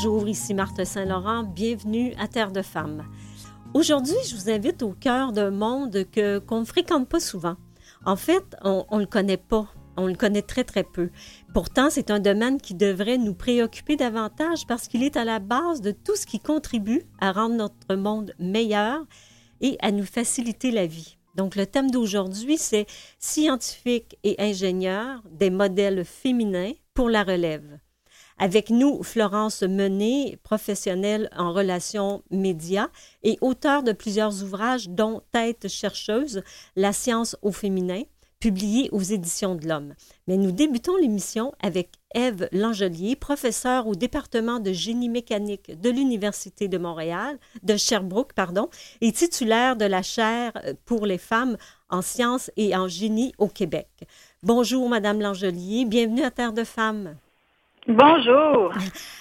[0.00, 1.42] Bonjour, ici Marthe Saint-Laurent.
[1.42, 3.04] Bienvenue à Terre de Femmes.
[3.74, 7.56] Aujourd'hui, je vous invite au cœur d'un monde que, qu'on ne fréquente pas souvent.
[8.04, 9.66] En fait, on ne le connaît pas.
[9.96, 11.10] On le connaît très, très peu.
[11.52, 15.80] Pourtant, c'est un domaine qui devrait nous préoccuper davantage parce qu'il est à la base
[15.80, 19.04] de tout ce qui contribue à rendre notre monde meilleur
[19.60, 21.18] et à nous faciliter la vie.
[21.34, 22.86] Donc, le thème d'aujourd'hui, c'est
[23.18, 27.80] scientifiques et ingénieurs, des modèles féminins pour la relève.
[28.40, 32.88] Avec nous, Florence Menet, professionnelle en relations médias
[33.24, 36.42] et auteure de plusieurs ouvrages, dont Tête chercheuse,
[36.76, 38.02] La science au féminin,
[38.38, 39.94] publié aux Éditions de l'Homme.
[40.28, 46.68] Mais nous débutons l'émission avec Ève Langelier, professeure au département de génie mécanique de l'Université
[46.68, 48.68] de Montréal, de Sherbrooke, pardon,
[49.00, 50.52] et titulaire de la chaire
[50.84, 51.56] pour les femmes
[51.90, 53.88] en sciences et en génie au Québec.
[54.44, 57.16] Bonjour, Madame Langelier, bienvenue à Terre de Femmes.
[57.88, 58.70] Bonjour.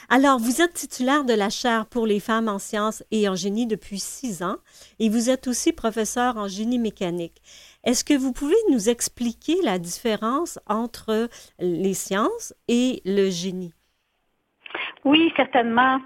[0.09, 3.65] Alors, vous êtes titulaire de la chaire pour les femmes en sciences et en génie
[3.65, 4.57] depuis six ans
[4.99, 7.41] et vous êtes aussi professeur en génie mécanique.
[7.85, 11.29] Est-ce que vous pouvez nous expliquer la différence entre
[11.59, 13.73] les sciences et le génie?
[15.05, 16.01] Oui, certainement.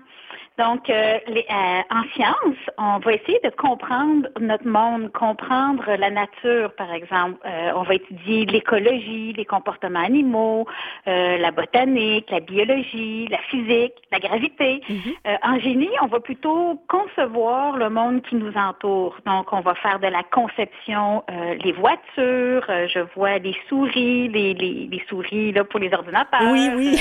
[0.61, 6.11] Donc, euh, les, euh, en science, on va essayer de comprendre notre monde, comprendre la
[6.11, 7.39] nature, par exemple.
[7.47, 10.67] Euh, on va étudier l'écologie, les comportements animaux,
[11.07, 14.83] la botanique, la biologie, la physique, la gravité.
[14.87, 15.37] Mm-hmm.
[15.43, 19.17] en génie, on va plutôt concevoir le monde qui nous entoure.
[19.25, 21.23] Donc, on va faire de la conception,
[21.63, 26.51] les voitures, je vois les souris, les, les, les, souris là, pour les ordinateurs.
[26.51, 26.99] Oui, oui.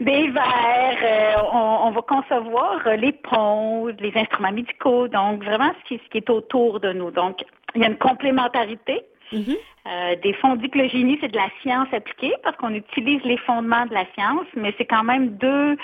[0.00, 5.88] des verres euh, on, va concevoir euh, les ponts, les instruments médicaux, donc vraiment ce
[5.88, 7.10] qui, ce qui est autour de nous.
[7.10, 9.02] Donc, il y a une complémentarité.
[9.32, 9.56] Mm-hmm.
[9.86, 13.22] Euh, des fonds dit que le génie, c'est de la science appliquée parce qu'on utilise
[13.24, 15.76] les fondements de la science, mais c'est quand même deux,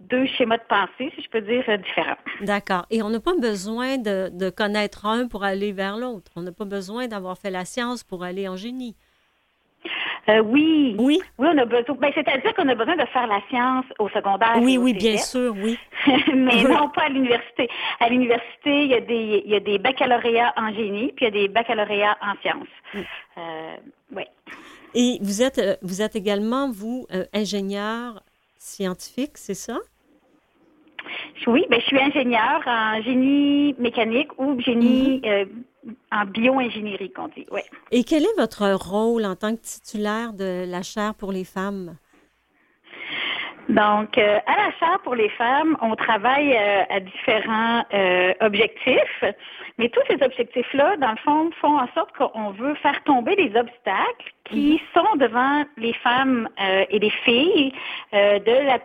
[0.00, 2.18] deux schémas de pensée, si je peux dire, différents.
[2.42, 2.86] D'accord.
[2.90, 6.32] Et on n'a pas besoin de, de connaître un pour aller vers l'autre.
[6.36, 8.96] On n'a pas besoin d'avoir fait la science pour aller en génie.
[10.28, 10.96] Euh, oui.
[10.98, 11.20] Oui.
[11.38, 11.96] Oui, on a besoin.
[11.96, 14.58] Ben, c'est-à-dire qu'on a besoin de faire la science au secondaire.
[14.60, 15.78] Oui, oui, bien sûr, oui.
[16.34, 17.68] Mais non pas à l'université.
[18.00, 21.34] À l'université, il y a des, il y a des baccalauréats en génie, puis il
[21.34, 22.68] y a des baccalauréats en sciences.
[23.38, 23.76] Euh,
[24.14, 24.24] oui.
[24.94, 28.22] Et vous êtes, euh, vous êtes également, vous, ingénieur
[28.58, 29.78] scientifique, c'est ça?
[31.46, 35.48] Oui, ben, je suis ingénieur en génie mécanique ou génie mm-hmm
[36.12, 37.60] en bio-ingénierie, qu'on dit, oui.
[37.90, 41.96] Et quel est votre rôle en tant que titulaire de la chaire pour les femmes?
[43.70, 49.24] Donc, euh, à la chaire pour les femmes, on travaille euh, à différents euh, objectifs,
[49.78, 53.56] mais tous ces objectifs-là, dans le fond, font en sorte qu'on veut faire tomber les
[53.56, 55.00] obstacles qui mhm.
[55.00, 57.72] sont devant les femmes et les filles
[58.12, 58.78] de la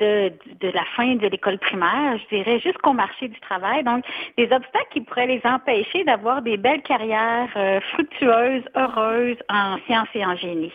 [0.00, 3.84] de, la fin de l'école primaire, je dirais, jusqu'au marché du travail.
[3.84, 4.04] Donc,
[4.36, 10.08] des obstacles qui pourraient les empêcher d'avoir des belles carrières euh, fructueuses, heureuses en sciences
[10.14, 10.72] et en génie.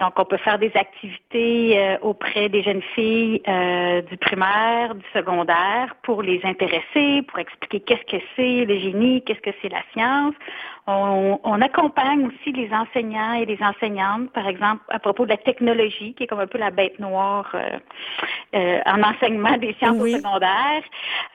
[0.00, 5.04] Donc, on peut faire des activités euh, auprès des jeunes filles euh, du primaire, du
[5.12, 9.82] secondaire, pour les intéresser, pour expliquer qu'est-ce que c'est le génie, qu'est-ce que c'est la
[9.92, 10.34] science.
[10.90, 16.14] On, accompagne aussi les enseignants et les enseignantes, par exemple, à propos de la technologie,
[16.14, 17.78] qui est comme un peu la bête noire euh,
[18.54, 20.84] euh en enseignement des sciences secondaires.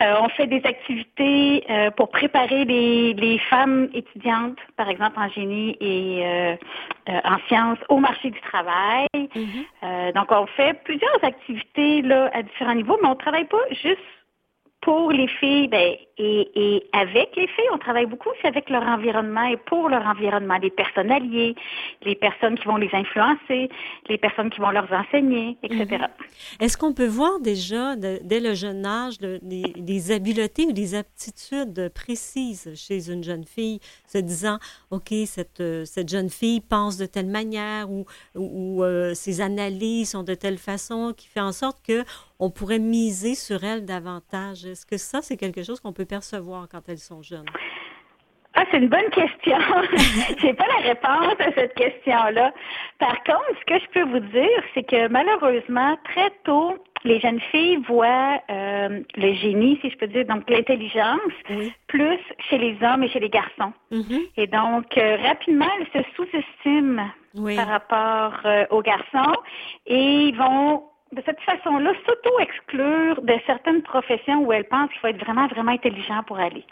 [0.02, 5.30] Euh, on fait des activités euh, pour préparer les, les, femmes étudiantes, par exemple en
[5.30, 6.58] génie et
[7.08, 9.08] en sciences, au marché du travail.
[9.14, 10.14] Mm-hmm.
[10.14, 14.00] donc, on fait plusieurs activités là à différents niveaux, mais on travaille pas juste
[14.84, 19.46] pour les filles, ben, et, avec les filles, on travaille beaucoup aussi avec leur environnement
[19.46, 21.56] et pour leur environnement, les personnes alliées,
[22.04, 23.70] les personnes qui vont les influencer,
[24.10, 25.86] les personnes qui vont leur enseigner, etc.
[25.90, 26.08] Mhm.
[26.60, 32.72] Est-ce qu'on peut voir déjà, dès le jeune âge, des, habiletés ou des aptitudes précises
[32.76, 34.60] chez une jeune fille, se disant,
[34.92, 38.06] OK, cette, cette jeune fille pense de telle manière ou,
[38.36, 42.04] ou, euh, ses analyses sont de telle façon qui fait en sorte que
[42.44, 44.66] on pourrait miser sur elles davantage.
[44.66, 47.46] Est-ce que ça, c'est quelque chose qu'on peut percevoir quand elles sont jeunes?
[48.56, 49.58] Ah, c'est une bonne question.
[50.38, 52.54] Je n'ai pas la réponse à cette question-là.
[53.00, 57.40] Par contre, ce que je peux vous dire, c'est que malheureusement, très tôt, les jeunes
[57.52, 61.34] filles voient euh, le génie, si je peux dire, donc l'intelligence,
[61.88, 62.20] plus
[62.50, 63.74] chez les hommes et chez les garçons.
[63.92, 64.22] Mm-hmm.
[64.38, 67.08] Et donc, euh, rapidement, elles se sous-estiment
[67.56, 69.34] par rapport euh, aux garçons
[69.88, 75.08] et ils vont de cette façon-là, s'auto-exclure de certaines professions où elles pensent qu'il faut
[75.08, 76.66] être vraiment, vraiment intelligent pour aller.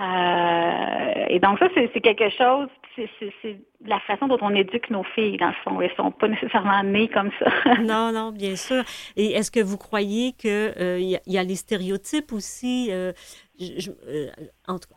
[0.00, 5.36] Euh, et donc ça, c'est quelque chose, c'est la façon dont on éduque nos filles,
[5.36, 5.80] dans le fond.
[5.80, 7.74] Elles sont pas nécessairement nées comme ça.
[7.82, 8.82] non, non, bien sûr.
[9.16, 12.88] Et est-ce que vous croyez qu'il euh, y, y, a les stéréotypes aussi?
[12.90, 13.12] Euh,
[13.60, 14.28] euh,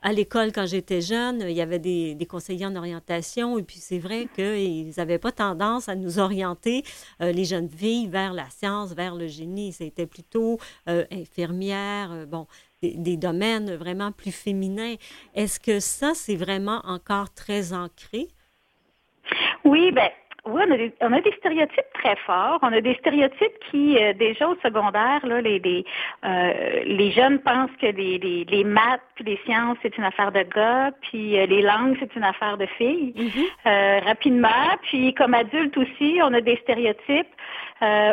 [0.01, 3.99] à l'école, quand j'étais jeune, il y avait des, conseillers en orientation, et puis c'est
[3.99, 6.83] vrai qu'ils n'avaient pas tendance à nous orienter,
[7.19, 9.73] les jeunes filles, vers la science, vers le génie.
[9.73, 12.47] C'était plutôt infirmière, bon,
[12.81, 14.95] des, domaines vraiment plus féminins.
[15.35, 18.27] Est-ce que ça, c'est vraiment encore très ancré?
[19.63, 20.09] Oui, ben
[20.47, 22.57] oui, on a, des, on a des stéréotypes très forts.
[22.63, 25.85] On a des stéréotypes qui, euh, déjà au secondaire, là, les, les,
[26.25, 30.31] euh, les jeunes pensent que les, les, les maths puis les sciences, c'est une affaire
[30.31, 33.13] de gars, puis euh, les langues, c'est une affaire de filles.
[33.15, 34.03] Mm-hmm.
[34.03, 34.77] rapidement.
[34.81, 37.27] Puis comme adultes aussi, on a des stéréotypes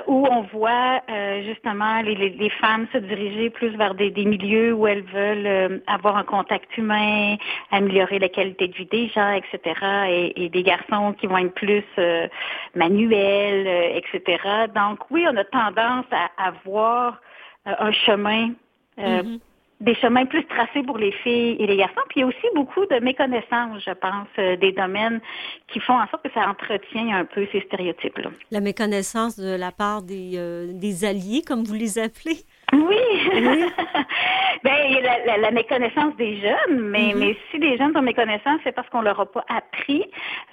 [0.06, 1.03] où on voit
[1.44, 6.17] justement les, les, femmes se diriger plus vers des, des milieux où elles veulent avoir
[6.17, 7.37] un contact humain,
[7.70, 9.75] améliorer la qualité de vie des gens, etc.
[10.09, 11.85] Et, et des garçons qui vont être plus
[12.75, 14.38] manuel, euh, etc.
[14.75, 17.21] Donc oui, on a tendance à avoir
[17.67, 18.50] euh, un chemin
[18.99, 19.41] euh, mm-hmm.
[19.81, 22.01] Des chemins plus tracés pour les filles et les garçons.
[22.09, 25.21] Puis il y a aussi beaucoup de méconnaissance, je pense, des domaines
[25.69, 28.31] qui font en sorte que ça entretient un peu ces stéréotypes-là.
[28.51, 30.39] La méconnaissance de la part des,
[30.73, 32.39] des alliés, comme vous les appelez?
[32.73, 32.97] Oui.
[34.65, 37.19] ben, la, la, méconnaissance des jeunes, mais, mm-hmm.
[37.19, 40.05] mais si les jeunes ont méconnaissance, c'est parce qu'on leur a pas appris,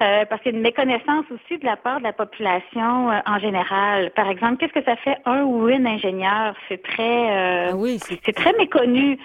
[0.01, 3.19] euh, parce qu'il y a une méconnaissance aussi de la part de la population euh,
[3.25, 4.12] en général.
[4.12, 6.56] Par exemple, qu'est-ce que ça fait un ou une ingénieur?
[6.69, 9.19] C'est très, euh, ah oui, c'est très méconnu.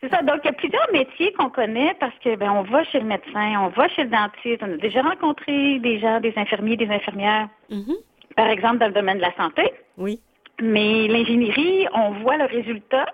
[0.00, 0.22] C'est ça.
[0.22, 3.06] Donc, il y a plusieurs métiers qu'on connaît parce que ben, on va chez le
[3.06, 6.88] médecin, on va chez le dentiste, on a déjà rencontré des gens, des infirmiers, des
[6.88, 7.48] infirmières.
[7.70, 7.96] Mm-hmm.
[8.36, 9.72] Par exemple, dans le domaine de la santé.
[9.98, 10.20] Oui.
[10.60, 13.06] Mais l'ingénierie, on voit le résultat.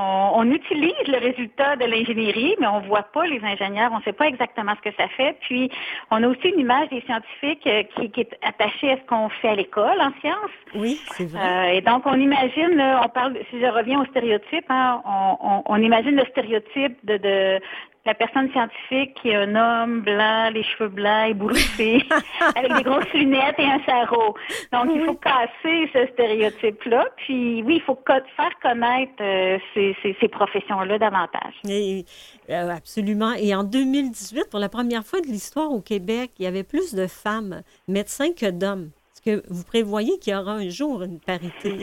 [0.00, 4.02] On, utilise le résultat de l'ingénierie, mais on ne voit pas les ingénieurs, on ne
[4.02, 5.36] sait pas exactement ce que ça fait.
[5.40, 5.72] Puis,
[6.12, 9.48] on a aussi une image des scientifiques euh, qui, est attachée à ce qu'on fait
[9.48, 10.56] à l'école en sciences.
[10.76, 11.40] Oui, c'est vrai.
[11.40, 15.02] Euh, et donc, on imagine, on parle, si je reviens au stéréotype, hein,
[15.66, 17.58] on, imagine le stéréotype de,
[18.08, 22.02] la personne scientifique qui est un homme blanc, les cheveux blancs, ébouriffés,
[22.56, 24.34] avec des grosses lunettes et un sarrau.
[24.72, 27.04] Donc, il faut casser ce stéréotype-là.
[27.18, 31.52] Puis, oui, il faut faire connaître euh, ces, ces, professions-là davantage.
[31.66, 33.34] Euh, absolument.
[33.34, 36.94] Et en 2018, pour la première fois de l'histoire au Québec, il y avait plus
[36.94, 38.88] de femmes médecins que d'hommes.
[39.12, 41.76] Est-ce que vous prévoyez qu'il y aura un jour une parité?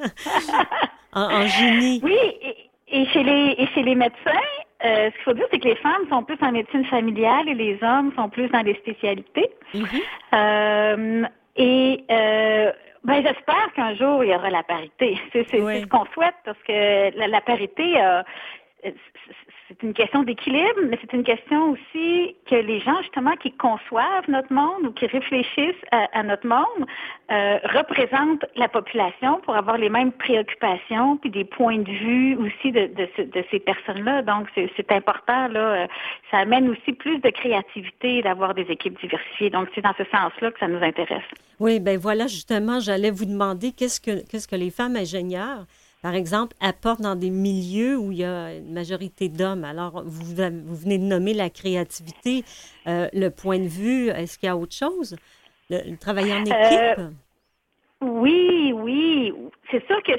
[1.12, 2.00] En, génie?
[2.02, 2.18] Oui,
[2.88, 4.30] et, chez les, et chez les médecins,
[4.84, 7.54] euh, ce qu'il faut dire, c'est que les femmes sont plus en médecine familiale et
[7.54, 9.50] les hommes sont plus dans les spécialités.
[9.74, 10.02] Mm-hmm.
[10.34, 11.24] Euh,
[11.56, 12.72] et euh,
[13.04, 15.18] ben, j'espère qu'un jour il y aura la parité.
[15.32, 17.94] C'est ce qu'on souhaite parce que la, la parité,
[19.68, 24.28] c'est une question d'équilibre, mais c'est une question aussi que les gens justement qui conçoivent
[24.28, 26.86] notre monde ou qui réfléchissent à, notre monde
[27.32, 32.70] euh, représentent la population pour avoir les mêmes préoccupations puis des points de vue aussi
[32.70, 34.22] de, de, ces personnes-là.
[34.22, 35.86] Donc c'est important là, euh,
[36.30, 39.50] ça amène aussi plus de créativité d'avoir des équipes diversifiées.
[39.50, 41.24] Donc c'est dans ce sens-là que ça nous intéresse.
[41.58, 45.66] Oui, ben voilà justement, j'allais vous demander qu'est-ce que qu'est-ce que les femmes ingénieurs
[46.06, 49.64] par exemple, apporte dans des milieux où il y a une majorité d'hommes.
[49.64, 52.44] Alors, vous, vous, venez de nommer la créativité,
[52.86, 54.10] euh, le point de vue.
[54.10, 55.16] Est-ce qu'il y a autre chose?
[55.68, 56.54] Le, travail en équipe?
[56.54, 57.08] Euh,
[58.02, 59.34] oui, oui.
[59.72, 60.12] C'est sûr que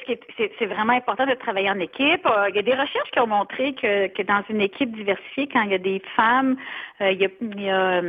[0.60, 2.26] c'est vraiment important de travailler en équipe.
[2.26, 5.48] Euh, il y a des recherches qui ont montré que, que dans une équipe diversifiée,
[5.48, 6.58] quand il y a des femmes,
[7.00, 8.02] il y a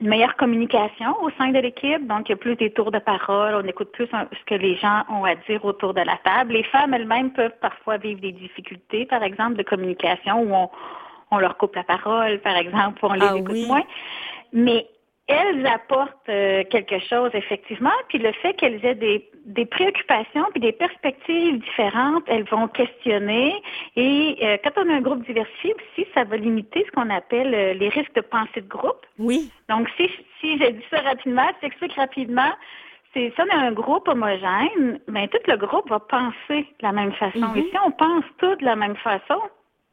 [0.00, 2.06] une meilleure communication au sein de l'équipe.
[2.06, 3.54] Donc, il y a plus des tours de parole.
[3.54, 6.52] On écoute plus ce que les gens ont à dire autour de la table.
[6.52, 10.70] Les femmes elles-mêmes peuvent parfois vivre des difficultés, par exemple, de communication où on,
[11.30, 13.84] on leur coupe la parole, par exemple, ou on les ah écoute moins.
[14.52, 14.86] Mais
[15.28, 20.60] elles apportent euh, quelque chose, effectivement, puis le fait qu'elles aient des, des, préoccupations puis
[20.60, 23.54] des perspectives différentes, elles vont questionner.
[23.96, 27.54] Et euh, quand on a un groupe diversifié aussi, ça va limiter ce qu'on appelle
[27.54, 29.06] euh, les risques de pensée de groupe.
[29.18, 29.50] Oui.
[29.68, 30.08] Donc, si,
[30.40, 32.50] si j'ai dit ça rapidement, je t'explique rapidement.
[33.12, 36.92] C'est ça, on a un groupe homogène, mais tout le groupe va penser de la
[36.92, 37.38] même façon.
[37.38, 37.58] Mm-hmm.
[37.58, 39.40] Et si on pense tout de la même façon,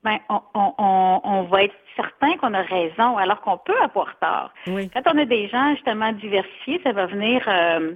[0.06, 0.40] ben, on,
[0.78, 4.54] on, on, va être certain qu'on a raison, alors qu'on peut avoir tort.
[4.66, 7.96] Quand on a des gens justement diversifiés, ça va venir euh,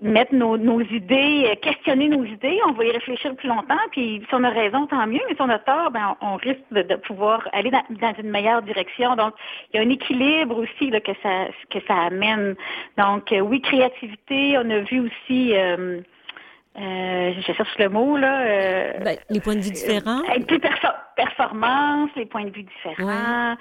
[0.00, 4.22] mettre nos, nos, idées, euh, questionner nos idées, on va y réfléchir plus longtemps, puis
[4.28, 6.94] si on a raison, tant mieux, mais si on a tort, ben, on, risque de,
[6.94, 9.16] pouvoir aller dans, une meilleure direction.
[9.16, 9.34] Donc,
[9.72, 12.54] il y a un équilibre aussi là, que ça que ça amène.
[12.96, 16.00] Donc, euh, oui, créativité, on a vu aussi euh,
[16.76, 18.40] je cherche le mot, là.
[18.40, 20.22] Euh, ben, les points de vue différents.
[20.28, 20.60] Euh, plus
[21.16, 23.56] performance, les points de vue différents.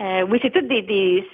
[0.00, 1.26] oui, c'est toutes des,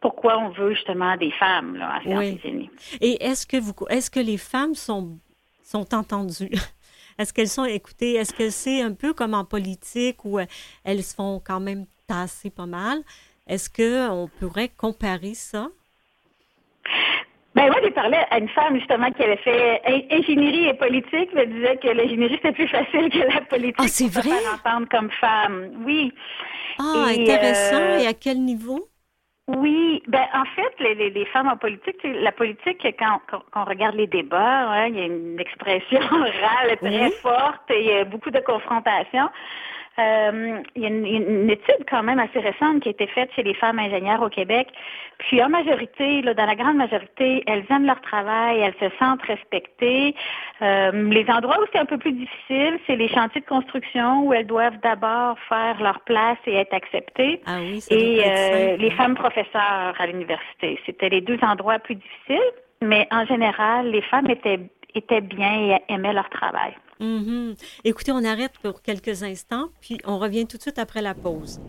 [0.00, 2.70] pourquoi on veut justement des femmes là, à oui.
[3.00, 5.18] Et est-ce que vous est-ce que les femmes sont
[5.62, 6.50] sont entendues?
[7.18, 8.16] Est-ce qu'elles sont écoutées?
[8.16, 10.38] Est-ce que c'est un peu comme en politique où
[10.84, 12.98] elles se font quand même tasser pas mal?
[13.46, 15.68] Est-ce qu'on pourrait comparer ça?
[17.56, 21.50] Ben moi, j'ai parlé à une femme justement qui avait fait ingénierie et politique, elle
[21.50, 23.76] disait que l'ingénierie c'était plus facile que la politique.
[23.78, 24.36] Ah, c'est vrai?
[24.52, 26.12] entendre comme femme, oui.
[26.78, 27.80] Ah, intéressant.
[27.80, 28.86] Euh, et à quel niveau?
[29.48, 33.94] Oui, ben en fait, les, les, femmes en politique, la politique, quand, quand, on regarde
[33.94, 38.04] les débats, hein, il y a une expression orale très forte et il y a
[38.04, 39.30] beaucoup de confrontations.
[39.98, 43.42] Euh, il y a une, étude quand même assez récente qui a été faite chez
[43.42, 44.68] les femmes ingénieures au Québec.
[45.18, 49.22] Puis en majorité, là, dans la grande majorité, elles aiment leur travail, elles se sentent
[49.22, 50.14] respectées.
[50.60, 54.34] Euh, les endroits où c'est un peu plus difficile, c'est les chantiers de construction où
[54.34, 57.40] elles doivent d'abord faire leur place et être acceptées.
[57.46, 60.78] Ah oui, et euh, les femmes professeurs à l'université.
[60.84, 64.60] C'était les deux endroits plus difficiles, mais en général, les femmes étaient,
[64.96, 66.74] étaient bien et aimaient leur travail.
[67.00, 67.52] Mm
[67.84, 71.60] Écoutez, on arrête pour quelques instants, puis on revient tout de suite après la pause.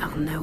[0.00, 0.38] Arna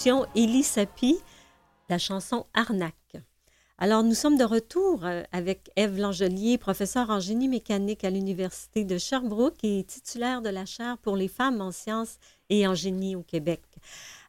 [0.00, 1.18] écoutions Élie Sapi,
[1.90, 3.18] la chanson Arnaque.
[3.76, 8.86] Alors, nous sommes de retour euh, avec Eve Langelier, professeure en génie mécanique à l'Université
[8.86, 12.16] de Sherbrooke et titulaire de la chaire pour les femmes en sciences
[12.48, 13.60] et en génie au Québec.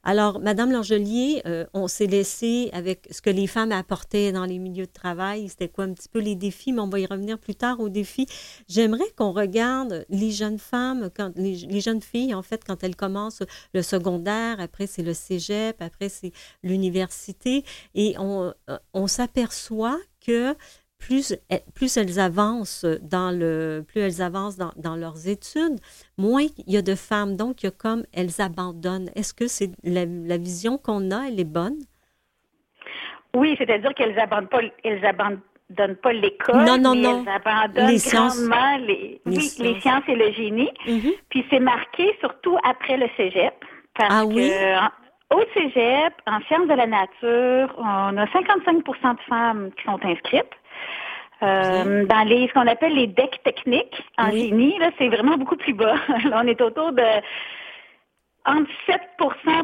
[0.04, 4.58] Alors, Madame Langelier, euh, on s'est laissé avec ce que les femmes apportaient dans les
[4.58, 5.48] milieux de travail.
[5.48, 7.90] C'était quoi un petit peu les défis, mais on va y revenir plus tard aux
[7.90, 8.26] défis.
[8.68, 13.44] J'aimerais qu'on regarde les jeunes femmes, quand, les, jeunes filles, en fait, quand elles commencent
[13.76, 16.32] le secondaire, après c'est le cégep, après c'est
[16.64, 20.56] l'université, et on, euh, on s'aperçoit que
[21.02, 21.36] plus,
[21.76, 25.80] plus elles avancent dans le, plus elles avancent dans, dans, leurs études,
[26.18, 27.36] moins il y a de femmes.
[27.36, 29.10] Donc, il y a comme elles abandonnent.
[29.16, 31.80] Est-ce que c'est la, la, vision qu'on a, elle est bonne?
[33.36, 36.64] Oui, c'est-à-dire qu'elles abandonnent pas, elles abandonnent pas l'école.
[36.64, 37.24] Non, non, non.
[37.26, 38.40] Elles abandonnent les sciences.
[38.88, 40.72] Les, oui, les sciences et le génie.
[40.86, 41.14] Mm-hmm.
[41.30, 43.54] Puis c'est marqué surtout après le cégep.
[43.96, 44.50] Parce ah oui?
[44.50, 50.00] Que, au cégep, en sciences de la nature, on a 55% de femmes qui sont
[50.04, 50.52] inscrites.
[51.44, 55.56] Euh, dans les ce qu'on appelle les decks techniques en génie, là, c'est vraiment beaucoup
[55.56, 55.96] plus bas.
[56.30, 57.04] là, on est autour de
[58.46, 59.02] entre 7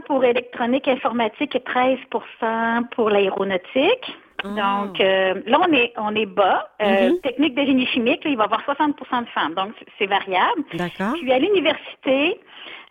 [0.05, 4.17] pour électronique informatique et 13% pour l'aéronautique.
[4.43, 4.47] Ah.
[4.49, 6.69] Donc euh, là, on est on est bas.
[6.81, 7.21] Euh, Mm-hmm.
[7.21, 9.53] Technique de génie chimique, là, il va y avoir 60% de femmes.
[9.53, 10.63] Donc, c'est variable.
[10.73, 11.13] D'accord.
[11.13, 12.39] Puis à l'université,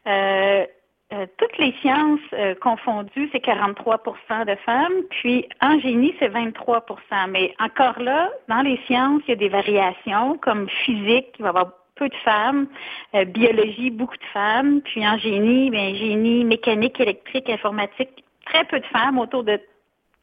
[0.07, 0.65] euh,
[1.13, 7.31] euh, toutes les sciences euh, confondues, c'est 43% de femmes, puis en génie, c'est 23%
[7.31, 11.49] Mais encore là, dans les sciences, il y a des variations, comme physique, il va
[11.49, 12.67] y avoir peu de femmes,
[13.15, 18.81] euh, biologie, beaucoup de femmes, puis en génie, bien, génie, mécanique, électrique, informatique, très peu
[18.81, 19.61] de femmes, autour de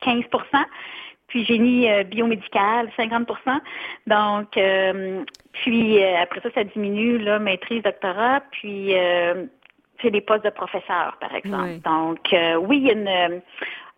[0.02, 0.26] 15%
[1.28, 3.26] puis génie euh, biomédical, 50%
[4.06, 5.24] Donc, euh,
[5.54, 8.94] puis après ça, ça diminue, là, maîtrise, doctorat, puis
[10.04, 11.64] c'est des postes de professeur, par exemple.
[11.64, 11.80] Oui.
[11.80, 13.08] Donc, euh, oui, il y a une.
[13.08, 13.40] euh,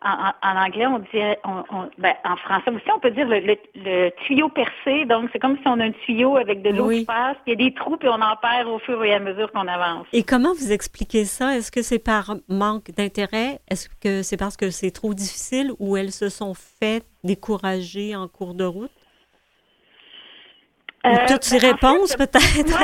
[0.02, 1.02] En, anglais, on
[1.44, 5.04] on- ben, en français aussi, on peut dire le, le- le tuyau percé.
[5.06, 7.00] Donc, c'est comme si on a un tuyau avec de l'eau Oui.
[7.00, 7.36] qui passe.
[7.46, 9.66] Il y a des trous, puis on en perd au fur et à mesure qu'on
[9.66, 10.06] avance.
[10.12, 11.56] Et comment vous expliquez ça?
[11.56, 13.58] Est-ce que c'est par manque d'intérêt?
[13.68, 18.28] Est-ce que c'est parce que c'est trop difficile ou elles se sont fait décourager en
[18.28, 18.90] cours de route?
[21.06, 22.78] Euh, toutes ces ben, en réponses, fait, peut-être?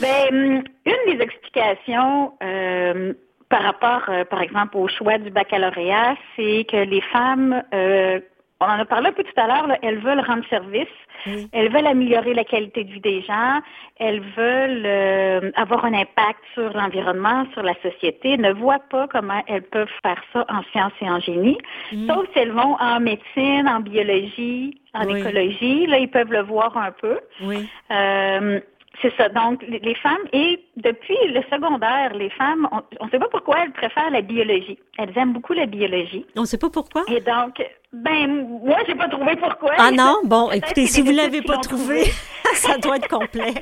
[0.00, 3.14] ben, hum, une des explications euh,
[3.48, 8.20] par rapport, euh, par exemple, au choix du baccalauréat, c'est que les femmes, euh,
[8.68, 10.86] on en a parlé un peu tout à l'heure, elles veulent rendre service,
[11.26, 11.48] Oui.
[11.52, 13.60] elles veulent améliorer la qualité de vie des gens,
[13.98, 19.42] elles veulent euh, avoir un impact sur l'environnement, sur la société, ne voient pas comment
[19.46, 21.58] elles peuvent faire ça en sciences et en génie,
[21.92, 22.08] Mm.
[22.08, 25.20] sauf si elles vont en médecine, en biologie, en Oui.
[25.20, 27.18] écologie, là, ils peuvent le voir un peu.
[27.42, 27.68] Oui.
[27.90, 28.60] Euh,
[29.00, 29.28] c'est ça.
[29.30, 32.66] Donc, les femmes, et depuis le secondaire, les femmes,
[32.98, 34.78] on ne sait pas pourquoi elles préfèrent la biologie.
[34.98, 36.24] Elles aiment beaucoup la biologie.
[36.34, 37.04] On ne sait pas pourquoi?
[37.08, 39.72] Et donc, ben, moi, j'ai pas trouvé pourquoi.
[39.76, 40.20] Ah non?
[40.24, 42.04] Bon, écoutez, si vous l'avez pas trouvé,
[42.54, 43.60] ça doit être complexe.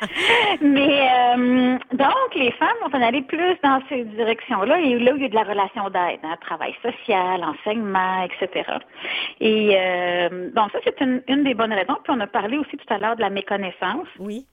[0.62, 4.80] Mais euh, donc, les femmes vont en aller plus dans ces directions-là.
[4.80, 8.64] Et là, il y a de la relation d'aide, hein, travail social, enseignement, etc.
[9.40, 11.98] Et euh, donc, ça, c'est une, une des bonnes raisons.
[12.02, 14.08] Puis on a parlé aussi tout à l'heure de la méconnaissance.
[14.18, 14.46] Oui.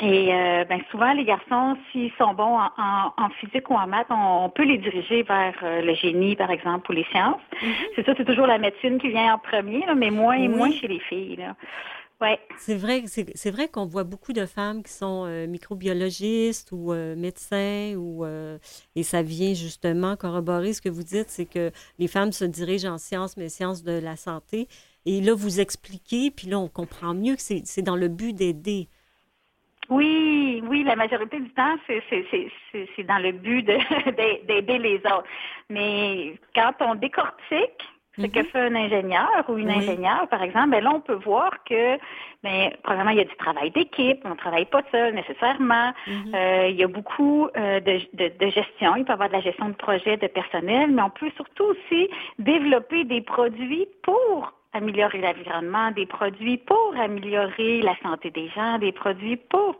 [0.00, 3.86] Et euh, ben souvent, les garçons, s'ils sont bons en, en- en physique ou en
[3.86, 7.40] maths, on, on peut les diriger vers euh, le génie, par exemple, ou les sciences.
[7.94, 10.56] C'est ça, c'est toujours la médecine qui vient en premier, là, mais moins et Oui.
[10.56, 11.36] moins chez les filles.
[11.36, 11.54] Là.
[12.20, 12.40] Ouais.
[12.58, 17.14] C'est vrai, c'est vrai qu'on voit beaucoup de femmes qui sont euh, microbiologistes ou euh,
[17.16, 18.58] médecins ou euh,
[18.96, 22.88] et ça vient justement corroborer ce que vous dites, c'est que les femmes se dirigent
[22.92, 24.68] en sciences, mais sciences de la santé.
[25.06, 28.88] Et là, vous expliquez, puis là, on comprend mieux que c'est dans le but d'aider.
[29.90, 33.78] Oui, oui, la majorité du temps, c'est c'est- c'est- c'est- c'est dans le but de-
[34.16, 35.24] d'ai- d'aider les autres.
[35.68, 37.82] Mais quand on décortique
[38.16, 38.44] ce que Mhm.
[38.46, 39.74] fait un ingénieur ou une Oui.
[39.74, 41.96] ingénieure, par exemple, ben là, on peut voir que,
[42.44, 45.92] ben, premièrement, il y a du travail d'équipe, on ne travaille pas seul nécessairement.
[46.06, 46.32] Mhm.
[46.34, 48.94] Euh, il y a beaucoup euh, de, de- de gestion.
[48.96, 51.64] Il peut y avoir de la gestion de projet, de personnel, mais on peut surtout
[51.64, 58.78] aussi développer des produits pour améliorer l'environnement, des produits pour améliorer la santé des gens,
[58.78, 59.76] des produits pour.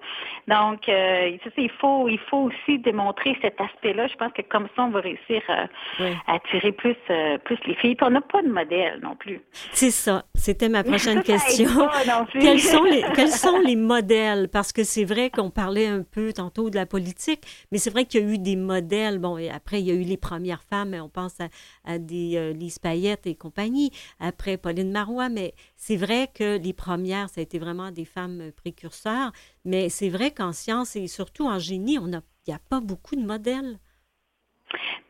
[0.46, 4.06] Donc, euh, il faut, il faut aussi démontrer cet aspect-là.
[4.06, 5.66] Je pense que comme ça, on va réussir euh,
[6.00, 6.12] Oui.
[6.28, 7.96] à attirer plus, euh, plus les filles.
[7.96, 9.40] Puis on n'a pas de modèle non plus.
[9.72, 10.24] C'est ça.
[10.34, 11.68] C'était ma prochaine Ça, question.
[12.32, 14.48] Quels sont, les, quels sont les modèles?
[14.48, 17.40] Parce que c'est vrai qu'on parlait un peu tantôt de la politique,
[17.72, 19.18] mais c'est vrai qu'il y a eu des modèles.
[19.18, 21.48] Bon, et après, il y a eu les premières femmes, on pense à,
[21.84, 27.28] à des Lise Payette et compagnie, après Pauline Marois, mais c'est vrai que les premières,
[27.28, 29.32] ça a été vraiment des femmes précurseurs,
[29.64, 32.80] mais c'est vrai qu'en sciences et surtout en génie, on a, il n'y a pas
[32.80, 33.78] beaucoup de modèles.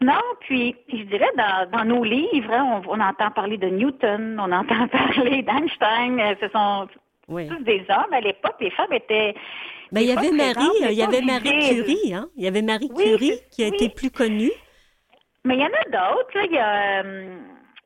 [0.01, 1.31] Non, puis je dirais
[1.73, 6.21] dans, nos livres, hein, on, entend parler de Newton, on entend parler d'Einstein.
[6.21, 6.89] Euh, ce sont
[7.29, 8.13] tous des hommes.
[8.13, 9.35] À l'époque, les femmes étaient.
[9.93, 12.29] Mais il y avait Marie, il y avait Marie Curie, hein?
[12.37, 14.51] Il y avait Marie Curie qui a été plus connue.
[15.45, 16.39] Mais il y en a d'autres.
[16.45, 17.03] Il y a.
[17.03, 17.39] Euh,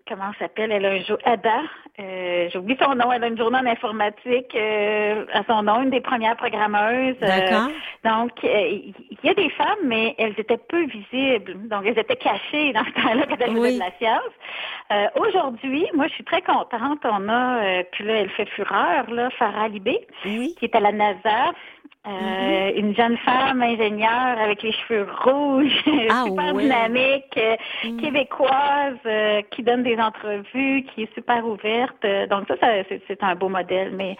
[0.09, 0.73] comment s'appelle?
[0.73, 1.61] Elle a un jour, Ada,
[2.01, 5.91] euh, j'oublie son nom, elle a une journée en informatique euh, à son nom, une
[5.91, 7.17] des premières programmeuses.
[7.23, 7.69] Euh,
[8.05, 11.69] donc, il y a des femmes, mais elles étaient peu visibles.
[11.69, 15.15] Donc, elles étaient cachées dans ce temps-là quand elles faisaient de la science.
[15.17, 17.01] Aujourd'hui, moi, je suis très contente.
[17.05, 21.53] On a, puis là, elle fait fureur, là, Farah Libé, qui est à la NASA.
[22.09, 28.01] Euh, une jeune femme ingénieure avec les cheveux rouges, ah, super dynamique, euh, mm.
[28.01, 32.07] québécoise, euh, qui donne des entrevues, qui est super ouverte.
[32.31, 34.17] Donc ça, c'est un beau modèle, mais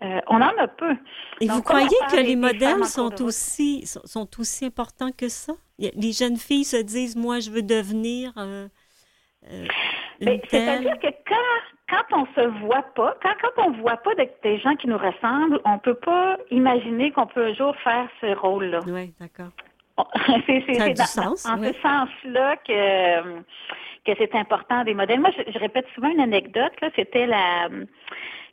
[0.00, 0.96] on en a peu.
[1.40, 5.52] Et vous croyez que les modèles sont aussi, sont, aussi importants que ça?
[5.78, 8.32] Les jeunes filles se disent, moi, je veux devenir...
[10.20, 11.36] C'est-à-dire que quand
[11.88, 15.60] quand on se voit pas, quand, quand on voit pas des gens qui nous ressemblent,
[15.64, 18.80] on peut pas imaginer qu'on peut un jour faire ce rôle-là.
[18.86, 19.48] Oui, d'accord.
[20.46, 23.40] c'est en ce sens-là que,
[24.04, 25.20] que c'est important des modèles.
[25.20, 26.72] Moi, je, répète souvent une anecdote.
[26.94, 27.68] C'était la,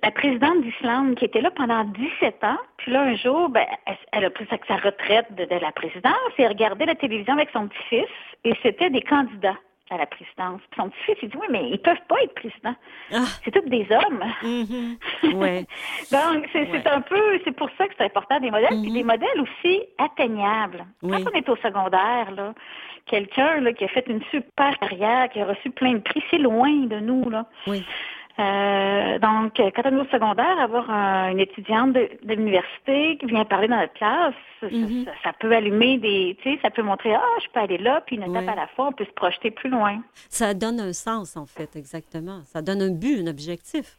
[0.01, 2.57] la présidente d'Islande qui était là pendant 17 ans.
[2.77, 3.65] Puis là, un jour, ben,
[4.11, 7.49] elle, a pris sa, sa retraite de, de, la présidence et regardait la télévision avec
[7.51, 8.09] son petit-fils
[8.43, 9.57] et c'était des candidats
[9.89, 10.61] à la présidence.
[10.71, 12.75] Puis son petit-fils, il dit, oui, mais ils peuvent pas être présidents.
[13.13, 13.25] Ah.
[13.43, 14.23] C'est tous des hommes.
[14.41, 15.33] Mm-hmm.
[15.35, 15.65] ouais.
[16.11, 18.93] Donc, c'est un peu, c'est pour ça que c'est important des modèles, puis mm-hmm.
[18.93, 20.85] des modèles aussi atteignables.
[21.01, 22.53] Quand on est au secondaire, là,
[23.05, 26.39] quelqu'un là, qui a fait une super carrière, qui a reçu plein de prix, c'est
[26.39, 27.29] loin de nous.
[27.29, 27.45] Là.
[27.67, 27.85] Oui.
[28.37, 33.67] Euh, donc, quand on est au secondaire, avoir une étudiante de, l'université qui vient parler
[33.67, 35.05] dans notre classe, mm-hmm.
[35.23, 38.17] ça, peut allumer des, tu sais, ça peut montrer, ah, je peux aller là, puis
[38.17, 40.01] une étape à la fois, on peut se projeter plus loin.
[40.29, 42.41] Ça donne un sens, en fait, exactement.
[42.43, 43.97] Ça donne un but, un objectif.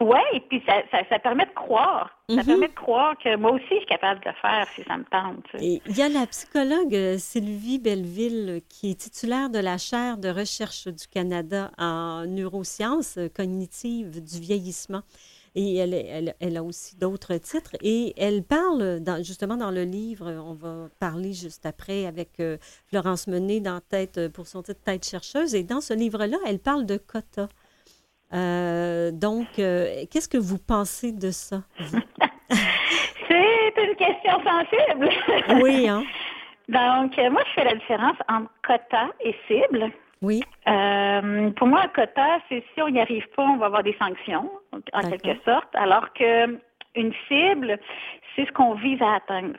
[0.00, 2.10] Oui, et puis ça, ça, permet de croire.
[2.30, 2.44] Ça mhm.
[2.44, 5.04] permet de croire que moi aussi, je suis capable de le faire si ça me
[5.04, 5.44] tente.
[5.60, 10.30] il y a la psychologue euh, Sylvie Belleville qui est titulaire de la chaire de
[10.30, 15.02] recherche du Canada en neurosciences cognitives du vieillissement.
[15.54, 17.76] Et elle, elle, elle a aussi d'autres titres.
[17.82, 22.56] Et elle parle, dans, justement dans le livre, on va parler juste après avec euh,
[22.86, 25.54] Florence Menet dans Tête, pour son titre Tête chercheuse.
[25.54, 27.48] Et dans ce livre-là, elle parle de quotas.
[28.32, 31.62] Euh, donc, euh, qu'est-ce que vous pensez de ça?
[33.28, 35.08] C'est une question sensible.
[35.62, 36.02] oui, hein?
[36.68, 39.90] Donc, euh, moi, je fais la différence entre quota et cible.
[40.22, 40.42] Oui.
[41.56, 44.50] pour moi, un quota, c'est si on n'y arrive pas, on va avoir des sanctions,
[44.92, 46.58] en quelque sorte, alors que
[46.94, 47.78] une cible,
[48.36, 49.58] c'est ce qu'on vise à atteindre.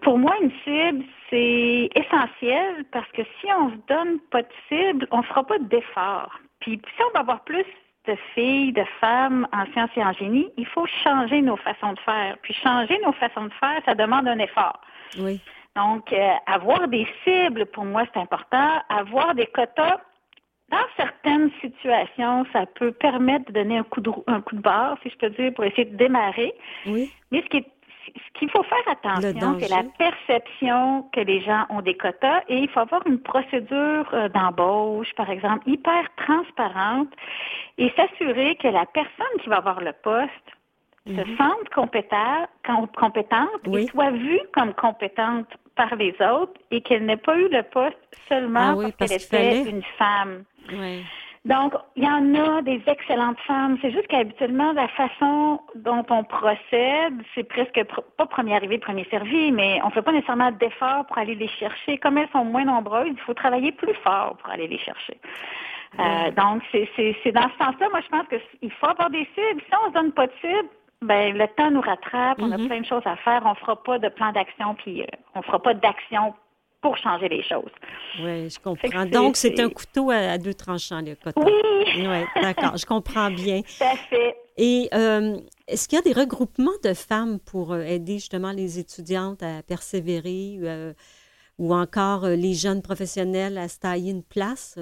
[0.00, 5.06] pour moi, une cible, c'est essentiel parce que si on se donne pas de cible,
[5.10, 6.40] on ne fera pas d'effort.
[6.64, 7.66] Puis si on va avoir plus
[8.06, 12.00] de filles, de femmes en sciences et en génie, il faut changer nos façons de
[12.00, 12.36] faire.
[12.42, 14.80] Puis changer nos façons de faire, ça demande un effort.
[15.18, 15.40] Oui.
[15.76, 18.80] Donc, euh, avoir des cibles, pour moi, c'est important.
[18.88, 20.00] Avoir des quotas,
[20.70, 24.96] dans certaines situations, ça peut permettre de donner un coup de, un coup de barre,
[25.02, 26.54] si je peux dire, pour essayer de démarrer.
[26.86, 27.12] Oui.
[27.30, 27.66] Mais ce qui est
[28.06, 32.58] ce qu'il faut faire attention, c'est la perception que les gens ont des quotas et
[32.58, 37.08] il faut avoir une procédure euh, d'embauche, par exemple, hyper transparente
[37.78, 40.30] et s'assurer que la personne qui va avoir le poste
[41.06, 41.36] se mhm.
[41.36, 47.48] sente compétente, et soit vue comme compétente par les autres et qu'elle n'ait pas eu
[47.48, 50.44] le poste seulement ah parce qu'elle était une femme.
[50.72, 51.04] Oui.
[51.44, 53.76] Donc, il y en a des excellentes femmes.
[53.82, 57.84] C'est juste qu'habituellement, la façon dont on procède, c'est presque
[58.16, 61.48] pas premier arrivé, premier servi, mais on ne fait pas nécessairement d'efforts pour aller les
[61.48, 61.98] chercher.
[61.98, 65.18] Comme elles sont moins nombreuses, il faut travailler plus fort pour aller les chercher.
[66.00, 69.60] Euh, donc, c'est dans ce sens-là, moi, je pense qu'il faut avoir des cibles.
[69.60, 70.68] Si on ne se donne pas de cibles,
[71.02, 72.66] ben, le temps nous rattrape, on a mm-hmm.
[72.68, 75.58] plein de choses à faire, on fera pas de plan d'action, puis euh, on fera
[75.58, 76.34] pas d'action
[76.84, 77.72] pour changer les choses.
[78.20, 79.06] Oui, je comprends.
[79.06, 81.42] Donc, c'est un couteau à, deux tranchants, le coton.
[81.46, 81.52] Oui.
[81.96, 83.62] Oui, d'accord, je comprends bien.
[83.78, 84.36] Tout à fait.
[84.58, 88.78] Et euh, est-ce qu'il y a des regroupements de femmes pour euh, aider justement les
[88.78, 90.92] étudiantes à persévérer euh,
[91.58, 94.78] ou encore les jeunes professionnels à se tailler une place,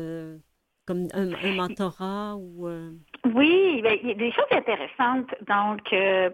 [0.86, 2.66] comme un, mentorat ou...
[3.32, 5.30] Oui, ben, il y a des choses intéressantes.
[5.46, 5.82] Donc,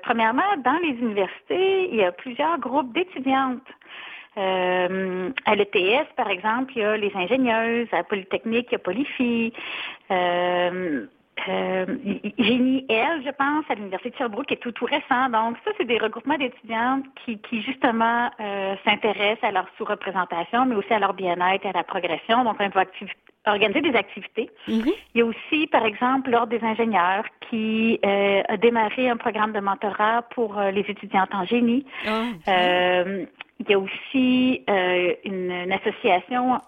[0.02, 3.60] premièrement, dans les universités, il y a plusieurs groupes d'étudiantes
[4.38, 7.88] euh, à l'ETS, par exemple, il y a les ingénieuses.
[7.92, 9.52] À Polytechnique, il y a Polyphi.
[10.10, 11.06] Euh,
[11.48, 11.86] euh,
[12.38, 15.28] Génie L, je pense, à l'Université de Sherbrooke, qui est tout, tout récent.
[15.30, 20.74] Donc, ça, c'est des regroupements d'étudiantes qui, qui, justement, euh, s'intéressent à leur sous-représentation, mais
[20.74, 22.44] aussi à leur bien-être et à la progression.
[22.44, 22.84] Donc, on va
[23.46, 24.50] organiser des activités.
[24.68, 24.92] Mm-hmm.
[25.14, 29.52] Il y a aussi, par exemple, l'Ordre des ingénieurs qui euh, a démarré un programme
[29.52, 31.86] de mentorat pour les étudiantes en génie.
[32.48, 33.24] Euh,
[33.60, 36.60] il y a aussi euh, une, une, association,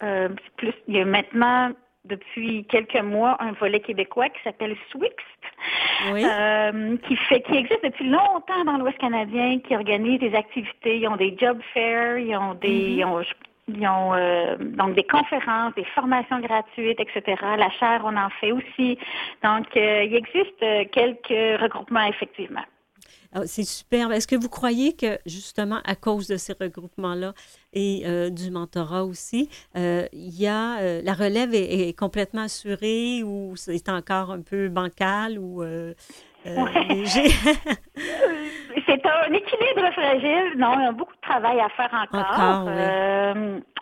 [0.56, 1.72] plus, il y a maintenant
[2.04, 5.16] depuis quelques mois un volet québécois qui s'appelle Swixt,
[6.08, 10.98] euh, qui fait qui existe depuis longtemps dans l'Ouest canadien, qui organise des activités.
[10.98, 13.24] Ils ont des job fairs, ils ont des mm-hmm.
[13.68, 17.36] ils ont, euh, donc des conférences, des formations gratuites, etc.
[17.56, 18.98] La chaire, on en fait aussi.
[19.44, 22.64] Donc, euh, il existe quelques regroupements effectivement.
[23.32, 24.10] Ah, c'est super.
[24.10, 27.32] Est-ce que vous croyez que justement à cause de ces regroupements-là
[27.72, 33.22] et euh, du mentorat aussi, euh, il y a euh, la relève est, complètement assurée
[33.22, 35.62] ou c'est encore un peu bancal ou
[38.86, 40.54] c'est un équilibre fragile.
[40.56, 42.64] Non, il y a beaucoup de travail à faire encore.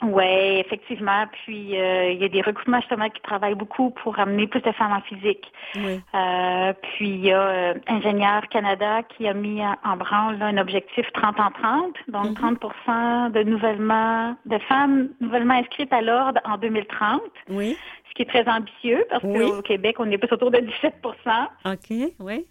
[0.02, 0.08] oui.
[0.14, 1.24] Euh, effectivement.
[1.44, 4.72] Puis euh, il y a des recrutements justement qui travaillent beaucoup pour amener plus de
[4.72, 5.50] femmes en physique.
[5.76, 11.40] Euh, puis il y a Ingénieur Canada qui a mis en branle un objectif 30
[11.40, 13.32] en 30, donc 30 mm-hmm.
[13.32, 17.20] de nouvellement de femmes nouvellement inscrites à l'ordre en 2030.
[17.50, 17.76] Oui.
[18.08, 22.12] Ce qui est très ambitieux parce qu'au Québec, on est plus autour de 17% OK,
[22.18, 22.46] oui.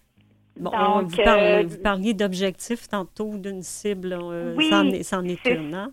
[0.58, 4.12] Bon, vous, parliez, vous, parliez d'objectifs tantôt, d'une cible.
[4.12, 4.70] Euh, oui,
[5.02, 5.92] c'en est, une, hein?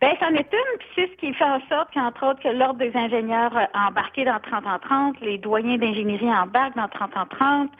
[0.00, 2.78] Bien, c'en est une, puis c'est ce qui fait en sorte qu'entre autres, que l'Ordre
[2.78, 7.26] des ingénieurs a embarqué dans 30 en 30, les doyens d'ingénierie embarquent dans 30 en
[7.26, 7.70] 30,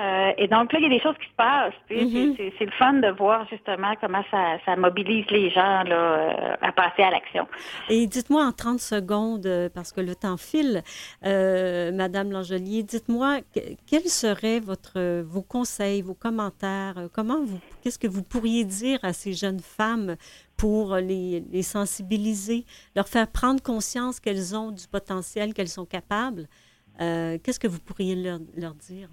[0.00, 1.72] euh, et donc là, il y a des choses qui se passent.
[1.88, 2.52] Mm-hmm.
[2.58, 6.72] C'est le fun de voir justement comment ça, ça mobilise les gens là, euh, à
[6.72, 7.46] passer à l'action.
[7.88, 10.82] Et dites-moi en 30 secondes, euh, parce que le temps file,
[11.24, 13.38] euh, Madame Langelier, dites-moi
[13.86, 19.12] quels seraient votre, vos conseils, vos commentaires, comment vous, qu'est-ce que vous pourriez dire à
[19.12, 20.16] ces jeunes femmes
[20.56, 22.64] pour les, les sensibiliser,
[22.96, 26.48] leur faire prendre conscience qu'elles ont du potentiel, qu'elles sont capables?
[26.96, 29.08] qu'est-ce que vous pourriez leur, leur dire?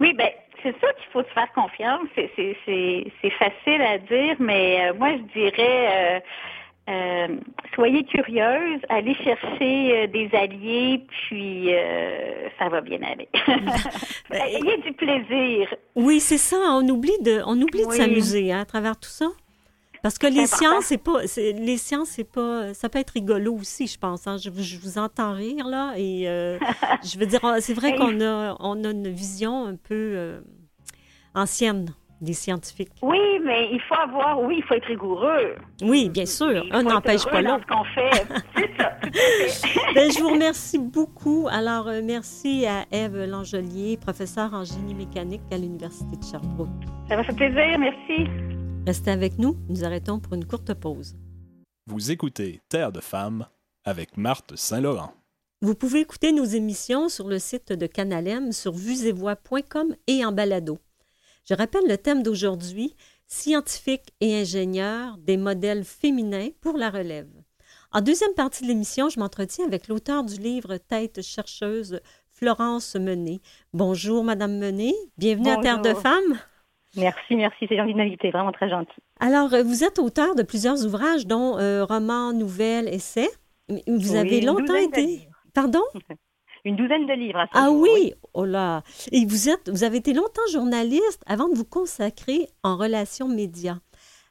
[0.00, 0.28] Oui, ben
[0.62, 2.08] c'est sûr qu'il faut se faire confiance.
[2.14, 6.20] C'est facile à dire, mais euh, moi je dirais
[6.88, 7.36] euh, euh,
[7.74, 11.70] soyez curieuse, allez chercher des alliés, puis
[12.58, 13.28] ça va bien aller.
[14.30, 15.74] Ben, Ayez du plaisir.
[15.94, 16.58] Oui, c'est ça.
[16.72, 19.24] On oublie de, on oublie de s'amuser hein, à travers tout ça.
[20.02, 23.86] Parce que les sciences, c'est pas, les sciences, c'est pas, ça peut être rigolo aussi,
[23.86, 24.26] je pense.
[24.26, 24.36] Hein.
[24.38, 26.58] Je, vous entends rire là, et euh,
[27.04, 30.40] je veux dire, c'est vrai qu'on a, on a une vision un peu euh,
[31.34, 31.86] ancienne
[32.20, 32.90] des scientifiques.
[33.02, 35.54] Oui, mais il faut avoir, oui, il faut être rigoureux.
[35.82, 36.64] Oui, bien sûr.
[36.72, 37.66] Un n'empêche pas l'autre.
[37.66, 38.26] qu'on fait.
[39.94, 41.48] Ben, je vous remercie beaucoup.
[41.50, 46.68] Alors, euh, merci à Eve Langelier, professeure en génie mécanique à l'Université de Sherbrooke.
[47.08, 47.78] Ça m'a fait plaisir.
[47.78, 48.28] Merci.
[48.88, 51.14] Restez avec nous, nous arrêtons pour une courte pause.
[51.88, 53.46] Vous écoutez Terre de femmes
[53.84, 55.12] avec Marthe Saint-Laurent.
[55.60, 60.78] Vous pouvez écouter nos émissions sur le site de Canalem sur vuesetvoix.com et en balado.
[61.44, 62.96] Je rappelle le thème d'aujourd'hui,
[63.26, 67.28] scientifiques et ingénieurs, des modèles féminins pour la relève.
[67.92, 72.00] En deuxième partie de l'émission, je m'entretiens avec l'auteur du livre Tête chercheuse,
[72.32, 73.42] Florence Menet.
[73.74, 74.94] Bonjour, Madame Menet.
[75.18, 76.38] Bienvenue à Terre de Femmes.
[76.98, 79.00] Merci, merci, c'est gentil de m'inviter, vraiment très gentil.
[79.20, 83.28] Alors, euh, vous êtes auteur de plusieurs ouvrages, dont euh, romans, nouvelles, essais.
[83.86, 85.28] Vous avez longtemps été.
[85.54, 85.82] Pardon?
[86.64, 87.46] Une douzaine de livres.
[87.52, 88.12] ah oui?
[88.34, 88.82] Oh là!
[89.12, 93.78] Et vous êtes, vous avez été longtemps journaliste avant de vous consacrer en relations médias.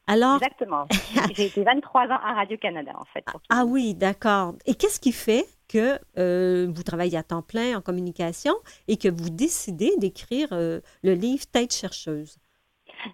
[0.08, 0.86] Alors, Exactement.
[1.36, 3.25] J'ai été 23 ans à Radio-Canada, en fait.
[3.49, 4.56] Ah oui, d'accord.
[4.65, 8.53] Et qu'est-ce qui fait que euh, vous travaillez à temps plein en communication
[8.88, 10.82] et que vous décidez d'écrire le
[11.13, 12.38] livre Tête chercheuse?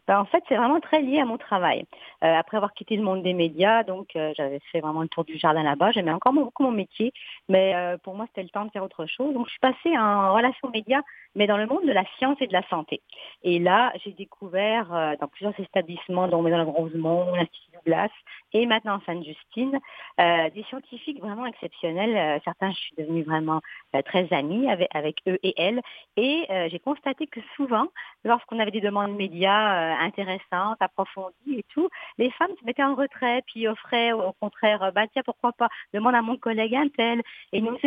[0.08, 1.86] Ben, en fait, c'est vraiment très lié à mon travail.
[2.24, 5.24] Euh, après avoir quitté le monde des médias, donc euh, j'avais fait vraiment le tour
[5.24, 5.92] du jardin là-bas.
[5.92, 7.14] J'aimais encore beaucoup mon métier,
[7.50, 9.34] mais euh, pour moi, c'était le temps de faire autre chose.
[9.34, 11.02] Donc, je suis passée en relations médias,
[11.36, 13.02] mais dans le monde de la science et de la santé.
[13.44, 18.10] Et là, j'ai découvert dans plusieurs établissements, dont Maison Rosemont, l'Institut Douglas
[18.54, 19.80] et maintenant Sainte-Justine,
[20.20, 22.40] des scientifiques vraiment exceptionnels.
[22.46, 23.62] certains, je suis devenue vraiment
[24.06, 25.82] très amie avec, avec eux et elles.
[26.18, 27.88] Et j'ai constaté que souvent,
[28.24, 32.96] lorsqu'on avait des demandes médias, euh, intéressantes, approfondies et tout, les femmes se mettaient en
[32.96, 37.22] retrait, puis offraient au contraire, bah tiens, pourquoi pas, demande à mon collègue un tel.
[37.52, 37.78] Et nous,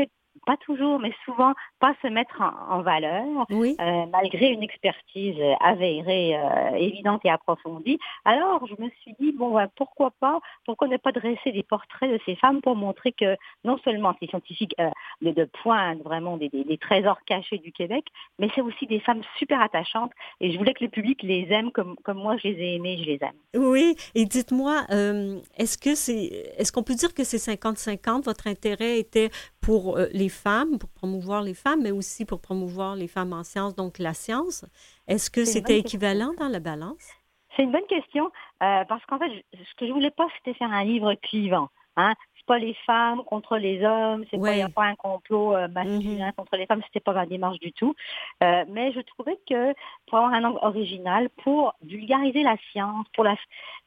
[0.45, 6.77] pas toujours, mais souvent, pas se mettre en, valeur, euh, malgré une expertise avérée, euh,
[6.77, 7.99] évidente et approfondie.
[8.25, 12.21] Alors, je me suis dit, bon, pourquoi pas, pourquoi ne pas dresser des portraits de
[12.27, 14.75] ces femmes pour montrer que non seulement ces scientifiques
[15.23, 18.05] de, de pointe, vraiment des, des, trésors cachés du Québec,
[18.39, 21.71] mais c'est aussi des femmes super attachantes et je voulais que le public les aime
[21.73, 23.37] comme, comme moi je les ai aimées, je les aime.
[23.55, 28.47] Oui, et dites-moi, euh, est-ce que c'est, est-ce qu'on peut dire que c'est 50-50, votre
[28.47, 33.09] intérêt était pour euh, les femmes, pour promouvoir les femmes, mais aussi pour promouvoir les
[33.09, 34.65] femmes en sciences, donc la science.
[35.09, 37.11] Est-ce que c'était équivalent dans la balance?
[37.57, 38.27] C'est une bonne question,
[38.63, 41.71] euh, parce qu'en fait, ce que je voulais pas, c'était faire un livre clivant.
[41.97, 42.13] Hein
[42.47, 46.35] pas les femmes contre les hommes, c'est pas, pas un complot euh, masculin mm-hmm.
[46.35, 47.95] contre les femmes, c'était pas ma démarche du tout.
[48.43, 49.75] Euh, mais je trouvais que
[50.07, 53.37] pour avoir un angle original, pour vulgariser la science, pour la,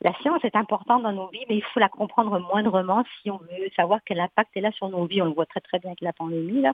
[0.02, 3.38] la science est importante dans nos vies, mais il faut la comprendre moindrement si on
[3.38, 5.22] veut savoir quel impact elle a sur nos vies.
[5.22, 6.74] On le voit très très bien avec la pandémie là.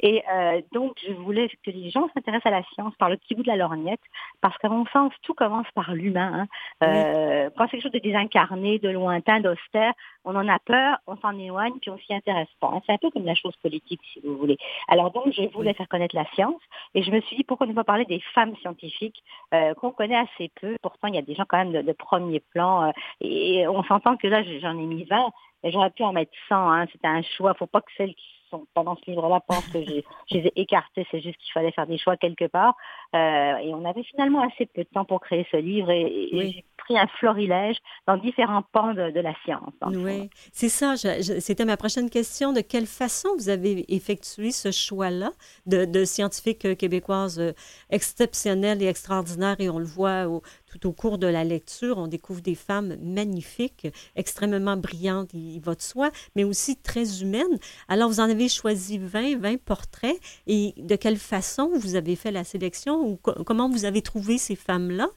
[0.00, 3.34] Et euh, donc je voulais que les gens s'intéressent à la science par le petit
[3.34, 4.00] bout de la lorgnette,
[4.40, 6.32] parce qu'à mon sens tout commence par l'humain.
[6.34, 6.46] Hein.
[6.84, 9.92] Euh, quand c'est quelque chose de désincarné, de lointain, d'austère,
[10.24, 12.70] on en a peur, on s'en éloigne, puis on s'y intéresse pas.
[12.72, 12.80] Hein.
[12.86, 14.56] C'est un peu comme la chose politique, si vous voulez.
[14.88, 16.60] Alors donc, je voulais faire connaître la science,
[16.94, 20.16] et je me suis dit, pourquoi ne pas parler des femmes scientifiques euh, qu'on connaît
[20.16, 20.76] assez peu.
[20.82, 24.16] Pourtant, il y a des gens quand même de, premier plan, euh, et on s'entend
[24.16, 25.30] que là, j'en ai mis 20,
[25.62, 26.54] mais j'aurais pu en mettre 100.
[26.54, 26.86] Hein.
[26.92, 27.54] C'était un choix.
[27.54, 30.02] Faut pas que celles qui sont pendant ce livre-là pensent que je
[30.36, 31.06] les ai écartées.
[31.10, 32.76] C'est juste qu'il fallait faire des choix quelque part.
[33.14, 36.50] Euh, et on avait finalement assez peu de temps pour créer ce livre, et, et
[36.50, 39.72] j'ai pris un florilège dans différents pans de, la science.
[39.86, 40.96] Oui, c'est ça.
[40.96, 42.52] C'était ma prochaine question.
[42.52, 45.30] De quelle façon vous avez effectué ce choix-là
[45.66, 47.52] de, scientifiques euh, québécoises euh,
[47.90, 49.56] exceptionnelles et extraordinaires?
[49.58, 50.26] Et on le voit
[50.74, 55.74] tout au cours de la lecture, on découvre des femmes magnifiques, extrêmement brillantes, il va
[55.74, 57.58] de soi, mais aussi très humaines.
[57.88, 60.18] Alors, vous en avez choisi 20, 20 portraits.
[60.46, 64.56] Et de quelle façon vous avez fait la sélection ou comment vous avez trouvé ces
[64.56, 65.08] femmes-là?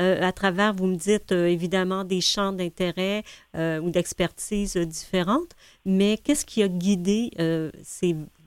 [0.00, 3.22] Euh, à travers, vous me dites euh, évidemment, des champs d'intérêt
[3.56, 7.30] euh, ou d'expertise différentes, mais qu'est-ce qui a guidé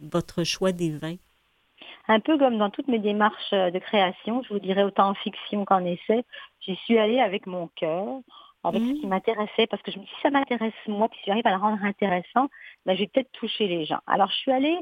[0.02, 1.18] votre choix des vins?
[2.08, 5.66] Un peu comme dans toutes mes démarches de création, je vous dirais autant en fiction
[5.66, 6.24] qu'en essai,
[6.66, 8.20] j'y suis allée avec mon cœur,
[8.64, 9.10] avec ce qui mmh.
[9.10, 11.58] m'intéressait, parce que je me dis, si ça m'intéresse moi, puis si j'arrive à le
[11.58, 12.50] rendre intéressant,
[12.86, 14.00] ben, je vais peut-être toucher les gens.
[14.08, 14.78] Alors, je suis allée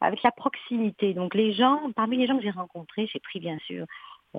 [0.00, 1.14] avec la proximité.
[1.14, 3.86] Donc, les gens, parmi les gens que j'ai rencontrés, j'ai pris bien sûr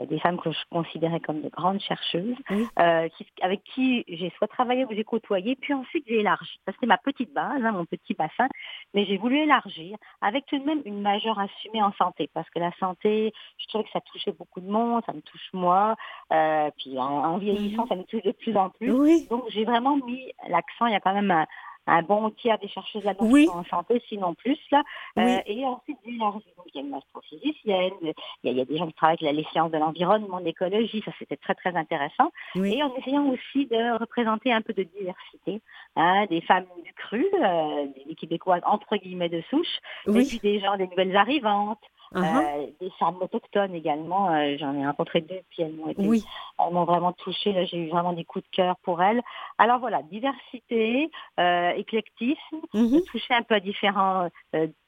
[0.05, 3.09] des femmes que je considérais comme de grandes chercheuses, euh,
[3.41, 6.59] avec qui j'ai soit travaillé ou j'ai côtoyé, puis ensuite j'ai élargi.
[6.65, 8.47] Ça c'était ma petite base, hein, mon petit bassin,
[8.93, 12.59] mais j'ai voulu élargir avec tout de même une majeure assumée en santé, parce que
[12.59, 15.95] la santé, je trouvais que ça touchait beaucoup de monde, ça me touche moi,
[16.31, 17.89] euh, puis en, vieillissant, mhm.
[17.89, 19.27] ça me touche de plus en plus.
[19.29, 21.45] Donc j'ai vraiment mis l'accent, il y a quand même un,
[21.87, 23.47] un bon tiers des chercheuses là oui.
[23.51, 24.59] en santé, sinon plus.
[24.71, 24.83] Là.
[25.17, 28.77] Euh, et ensuite, il y a une astrophysicienne, il y, a, il y a des
[28.77, 32.31] gens qui travaillent avec les sciences de l'environnement, l'écologie, ça c'était très très intéressant.
[32.55, 35.61] Et en essayant aussi de représenter un peu de diversité,
[35.95, 40.59] hein, des femmes du cru, euh, des Québécoises entre guillemets de souche, et puis des
[40.59, 41.81] gens, des nouvelles arrivantes,
[42.13, 42.23] Uh-huh.
[42.23, 44.33] Euh, des femmes autochtones également.
[44.33, 46.23] Euh, j'en ai rencontré deux, puis elles m'ont oui.
[46.59, 47.51] elles m'ont vraiment touchée.
[47.53, 49.21] Là, j'ai eu vraiment des coups de cœur pour elles.
[49.57, 52.37] Alors voilà, diversité, euh, éclectisme,
[52.73, 53.05] mm-hmm.
[53.05, 54.29] toucher un peu à différents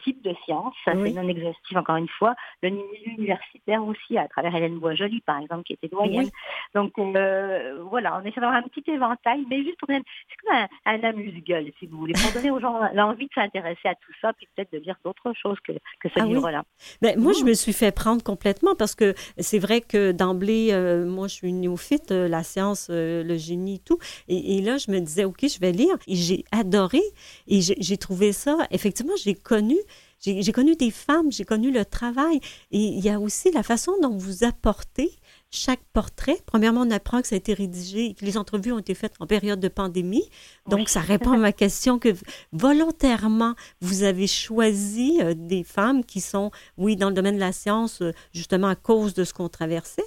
[0.04, 0.74] types de sciences.
[0.86, 2.36] Ça, c'est non exhaustif encore une fois.
[2.64, 6.30] Le milieu universitaire aussi, à travers Hélène Boisjoli, par exemple, qui était doyenne.
[6.74, 11.04] Donc voilà, on essaie d'avoir un petit éventail, mais juste pour c'est comme un, un
[11.04, 14.48] amuse-gueule, si vous voulez, pour donner aux gens l'envie de s'intéresser à tout ça, puis
[14.56, 16.64] peut-être de lire d'autres choses que, que ce ah livre-là.
[17.10, 21.06] Ben, moi, je me suis fait prendre complètement parce que c'est vrai que d'emblée, euh,
[21.08, 23.98] moi, je suis néophyte, euh, la science, euh, le génie, tout.
[24.28, 25.98] Et, là, je me disais, OK, je vais lire.
[26.08, 27.02] Et j'ai adoré.
[27.48, 29.78] Et j'ai trouvé ça, effectivement, j'ai connu.
[30.20, 32.42] J'ai connu des femmes, j'ai connu le travail.
[32.72, 35.12] Et il y a aussi la façon dont vous apportez
[35.52, 36.38] chaque portrait.
[36.46, 39.16] Premièrement, on apprend que ça a été rédigé et que les entrevues ont été faites
[39.20, 40.30] en période de pandémie.
[40.68, 42.10] Donc, ça répond à ma question que
[42.52, 47.52] volontairement, vous avez choisi euh, des femmes qui sont, oui, dans le domaine de la
[47.52, 50.04] science, euh, justement à cause de ce qu'on traversait.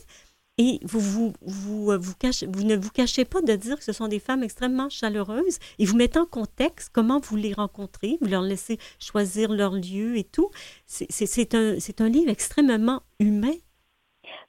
[0.58, 3.84] Et vous, vous, vous, euh, vous, cachez, vous ne vous cachez pas de dire que
[3.84, 8.18] ce sont des femmes extrêmement chaleureuses et vous mettez en contexte comment vous les rencontrez,
[8.20, 10.50] vous leur laissez choisir leur lieu et tout.
[10.86, 13.54] C'est un, un livre extrêmement humain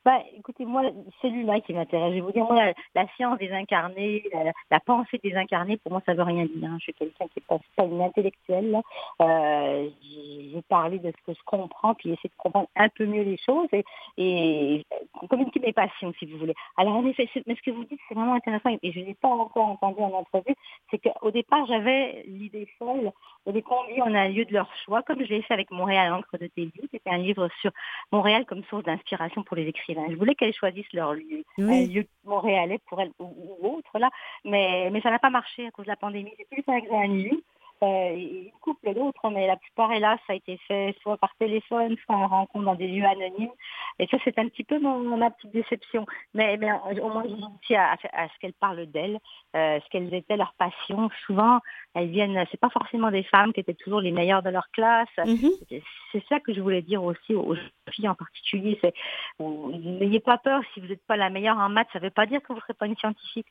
[0.06, 0.84] bah, écoutez, moi,
[1.22, 2.10] c'est l'humain qui m'intéresse.
[2.10, 6.14] Je vais vous dire, moi, la, science désincarnée, la, la, pensée désincarnée, pour moi, ça
[6.14, 6.70] veut rien dire.
[6.70, 6.78] Hein.
[6.80, 8.82] Je suis quelqu'un qui est pas, une intellectuelle.
[9.22, 13.24] Euh, j'ai parlé de ce que je comprends, puis essayer de comprendre un peu mieux
[13.24, 13.86] les choses et,
[14.18, 14.86] et
[15.30, 16.56] communiquer mes passions, si vous voulez.
[16.76, 19.30] Alors, en effet, mais ce que vous dites, c'est vraiment intéressant et je n'ai pas
[19.30, 20.56] encore entendu en entrevue,
[20.92, 23.12] c'est qu'au départ, j'avais l'idée folle
[23.46, 26.10] de les conduire en un lieu de leur choix, comme je l'ai fait avec Montréal,
[26.10, 27.72] l'encre de tes C'était un livre sur
[28.12, 32.06] Montréal comme source d'inspiration pour les écrivains je voulais qu'elles choisissent leur lieu, un lieu
[32.26, 34.10] montréalais pour elles ou, autre là,
[34.46, 36.34] mais, mais ça n'a pas marché à cause de la pandémie.
[36.38, 37.44] J'ai pu faire un lieu.
[37.86, 42.16] Il couple d'autres, mais la plupart, hélas, ça a été fait soit par téléphone, soit
[42.16, 43.52] en rencontre dans des lieux anonymes.
[44.00, 46.06] Et ça, c'est un petit peu mon, ma petite déception.
[46.34, 46.72] Mais, mais
[47.02, 47.36] au moins, je
[47.68, 49.20] dis à, à, ce qu'elles parlent d'elles,
[49.56, 51.10] euh, ce qu'elles étaient, leurs passions.
[51.26, 51.60] Souvent,
[51.94, 55.10] elles viennent, c'est pas forcément des femmes qui étaient toujours les meilleures de leur classe.
[55.18, 55.82] Mm-hmm.
[56.12, 57.56] C'est ça que je voulais dire aussi aux
[57.90, 58.80] filles en particulier.
[58.82, 58.94] C'est,
[59.40, 61.90] n'ayez pas peur si vous n'êtes pas la meilleure en maths.
[61.92, 63.48] Ça ne veut pas dire que vous ne serez pas une scientifique.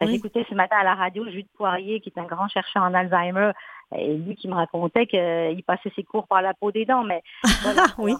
[0.00, 3.52] J'écoutais ce matin à la radio Jules Poirier, qui est un grand chercheur en Alzheimer,
[3.96, 7.04] et lui qui me racontait qu'il passait ses cours par la peau des dents.
[7.04, 7.22] Mais
[7.62, 8.14] voilà, oui.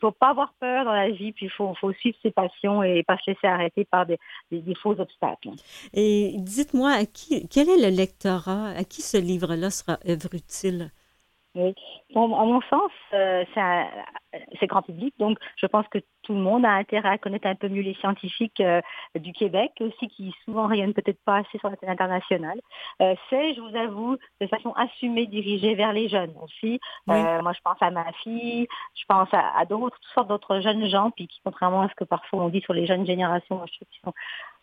[0.00, 3.02] faut pas avoir peur dans la vie, puis il faut, faut, suivre ses passions et
[3.02, 4.18] pas se laisser arrêter par des,
[4.50, 5.50] des, faux obstacles.
[5.94, 8.68] Et dites-moi, à qui, quel est le lectorat?
[8.76, 10.90] À qui ce livre-là sera œuvre utile?
[11.58, 11.74] Oui.
[12.14, 13.44] Bon, à mon sens, euh,
[14.60, 17.56] c'est grand public, donc je pense que tout le monde a intérêt à connaître un
[17.56, 18.80] peu mieux les scientifiques euh,
[19.16, 22.60] du Québec, aussi qui souvent rayonnent peut-être pas assez sur la scène internationale.
[23.02, 26.78] Euh, c'est, je vous avoue, de façon assumée dirigée vers les jeunes aussi.
[27.08, 31.10] moi, je pense à ma fille, je pense à, d'autres, toutes sortes d'autres jeunes gens,
[31.10, 33.88] puis qui, contrairement à ce que parfois on dit sur les jeunes générations, je trouve
[33.88, 34.14] qu'ils sont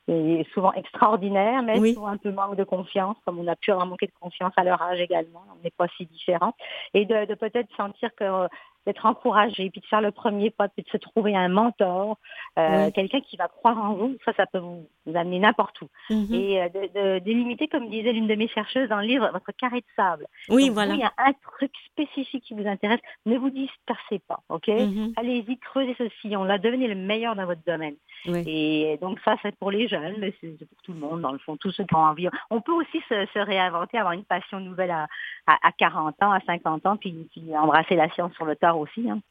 [0.08, 3.88] c'est souvent extraordinaire, mais souvent un peu manque de confiance, comme on a pu avoir
[3.88, 5.44] manqué de confiance à leur âge également.
[5.52, 6.54] On n'est pas si différents.
[6.94, 8.48] Et de, de peut-être sentir que
[8.86, 12.18] d'être encouragé, puis de faire le premier pas, puis de se trouver un mentor,
[12.60, 15.90] euh, quelqu'un qui va croire en vous, ça, ça peut vous, amener n'importe où.
[16.10, 16.34] Mhm.
[16.34, 19.80] Et euh, de, délimiter, comme disait l'une de mes chercheuses dans le livre, votre carré
[19.80, 20.28] de sable.
[20.50, 20.94] Oui, voilà.
[20.94, 25.14] il y a un truc spécifique qui vous intéresse, ne vous dispersez pas, ok mhm.
[25.18, 27.96] Allez-y, creusez ce sillon-là, devenez le meilleur dans votre domaine.
[28.28, 31.38] Et donc ça, c'est pour les jeunes, mais c'est pour tout le monde, dans le
[31.40, 32.28] fond, tous ceux qui ont envie.
[32.50, 35.08] On peut aussi se, réinventer, avoir une passion nouvelle à,
[35.46, 39.10] à, 40 ans, à 50 ans, puis, puis embrasser la science sur le tard aussi.
[39.10, 39.22] Hein.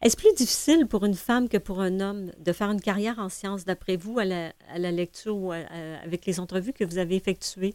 [0.00, 3.28] Est-ce plus difficile pour une femme que pour un homme de faire une carrière en
[3.28, 7.16] sciences, d'après vous, à la, à la lecture ou avec les entrevues que vous avez
[7.16, 7.74] effectuées?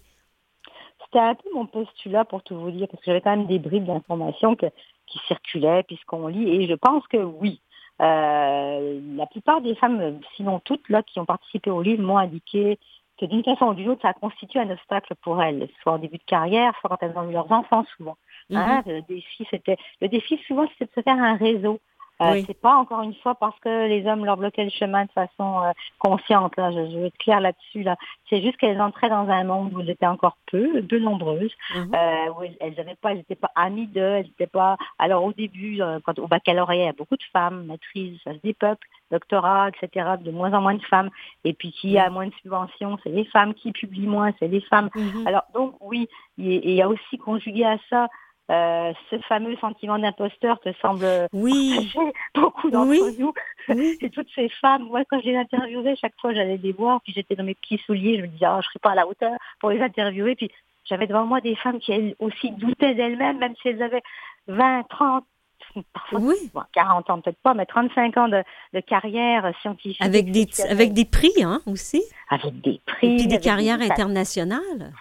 [1.03, 3.59] C'était un peu mon postulat pour tout vous dire, parce que j'avais quand même des
[3.59, 7.59] bribes d'informations qui circulaient, puisqu'on lit, et je pense que oui.
[8.01, 12.79] Euh, la plupart des femmes, sinon toutes, là, qui ont participé au livre, m'ont indiqué
[13.19, 16.17] que d'une façon ou d'une autre, ça constitue un obstacle pour elles, soit en début
[16.17, 18.17] de carrière, soit quand elles ont eu leurs enfants souvent.
[18.55, 18.93] Hein, mhm.
[18.93, 21.79] le défi, c'était le défi souvent, c'était de se faire un réseau.
[22.21, 25.11] Euh, C'est pas encore une fois parce que les hommes leur bloquaient le chemin de
[25.11, 26.55] façon euh, consciente.
[26.57, 27.83] Là, je, veux être claire là-dessus.
[27.83, 27.97] Là,
[28.29, 31.91] c'est juste qu'elles entraient dans un monde où elles étaient encore peu, peu nombreuses, mhm.
[31.95, 34.77] euh, où elles n'avaient pas, elles n'étaient pas amies d'eux, elles n'étaient pas.
[34.99, 38.33] Alors au début, euh, quand au baccalauréat, il y a beaucoup de femmes, maîtrises, ça
[38.33, 40.11] se dépeuple, doctorat, etc.
[40.21, 41.09] De moins en moins de femmes.
[41.43, 44.61] Et puis qui a moins de subventions, c'est les femmes qui publient moins, c'est les
[44.61, 44.89] femmes.
[44.95, 45.27] Mhm.
[45.27, 48.07] Alors donc oui, il y a aussi conjugué à ça
[48.51, 51.93] euh, ce fameux sentiment d'imposteur te semble oui.
[52.35, 53.33] beaucoup d'entre nous.
[54.01, 57.13] Et toutes ces femmes, moi, quand je les interviewais, chaque fois, j'allais les voir, puis
[57.13, 59.31] j'étais dans mes petits souliers, je me disais, oh, je serais pas à la hauteur
[59.59, 60.35] pour les interviewer.
[60.35, 60.51] Puis
[60.83, 64.03] j'avais devant moi des femmes qui, elles aussi, doutaient d'elles-mêmes, même si elles avaient
[64.47, 65.23] 20, 30,
[65.93, 68.43] parfois 40 ans peut-être pas, mais 35 ans de,
[68.81, 70.01] carrière scientifique.
[70.01, 72.03] Avec des, avec des prix, hein, aussi.
[72.29, 73.13] Avec des prix.
[73.13, 74.91] Et puis des carrières internationales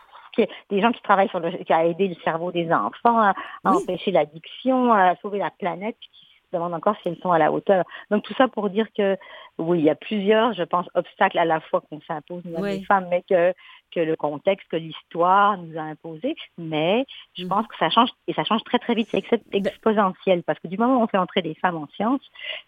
[0.71, 4.11] des gens qui travaillent sur le, qui a aidé le cerveau des enfants à, empêcher
[4.11, 7.85] l'addiction, à sauver la planète, qui se demandent encore si elles sont à la hauteur.
[8.11, 9.17] Donc tout ça pour dire que
[9.59, 12.85] oui, il y a plusieurs, je pense, obstacles à la fois qu'on s'impose nous les
[12.85, 13.55] femmes, mais que
[13.93, 17.05] que le contexte, que l'histoire nous a imposé, mais
[17.35, 17.49] je mm.
[17.49, 20.69] pense que ça change, et ça change très très vite, c'est ben exponentiel, parce que
[20.69, 22.23] du moment où on fait entrer des femmes en sciences,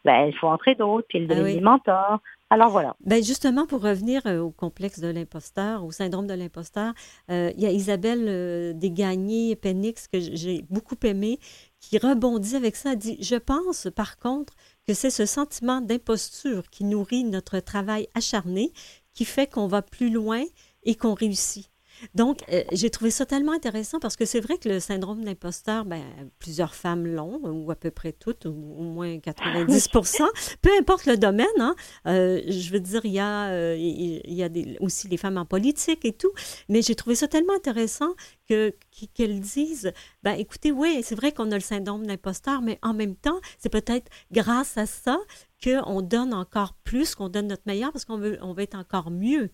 [0.04, 2.20] ben, il faut entrer d'autres, puis elles ah des mentors,
[2.50, 2.94] alors voilà.
[3.00, 6.92] Ben justement, pour revenir euh, au complexe de l'imposteur, au syndrome de l'imposteur,
[7.30, 11.40] euh, il y a Isabelle euh, Desgagnés-Penix, que j'ai beaucoup aimé,
[11.80, 14.54] qui rebondit avec ça, dit, je pense par contre
[14.86, 18.72] que c'est ce sentiment d'imposture qui nourrit notre travail acharné,
[19.14, 20.44] qui fait qu'on va plus loin
[20.84, 21.70] et qu'on réussit.
[22.14, 25.84] Donc, euh, j'ai trouvé ça tellement intéressant parce que c'est vrai que le syndrome d'imposteur,
[25.84, 26.02] ben,
[26.38, 30.24] plusieurs femmes l'ont, ou à peu près toutes, ou au moins 90%
[30.62, 31.46] peu importe le domaine.
[31.58, 31.74] Hein,
[32.06, 35.38] euh, je veux dire, il y a, euh, il y a des, aussi les femmes
[35.38, 36.32] en politique et tout,
[36.68, 38.14] mais j'ai trouvé ça tellement intéressant
[38.48, 38.74] que,
[39.14, 39.92] qu'elles disent,
[40.22, 43.70] ben, écoutez, oui, c'est vrai qu'on a le syndrome d'imposteur, mais en même temps, c'est
[43.70, 45.18] peut-être grâce à ça
[45.62, 49.10] qu'on donne encore plus, qu'on donne notre meilleur parce qu'on veut, on veut être encore
[49.10, 49.50] mieux.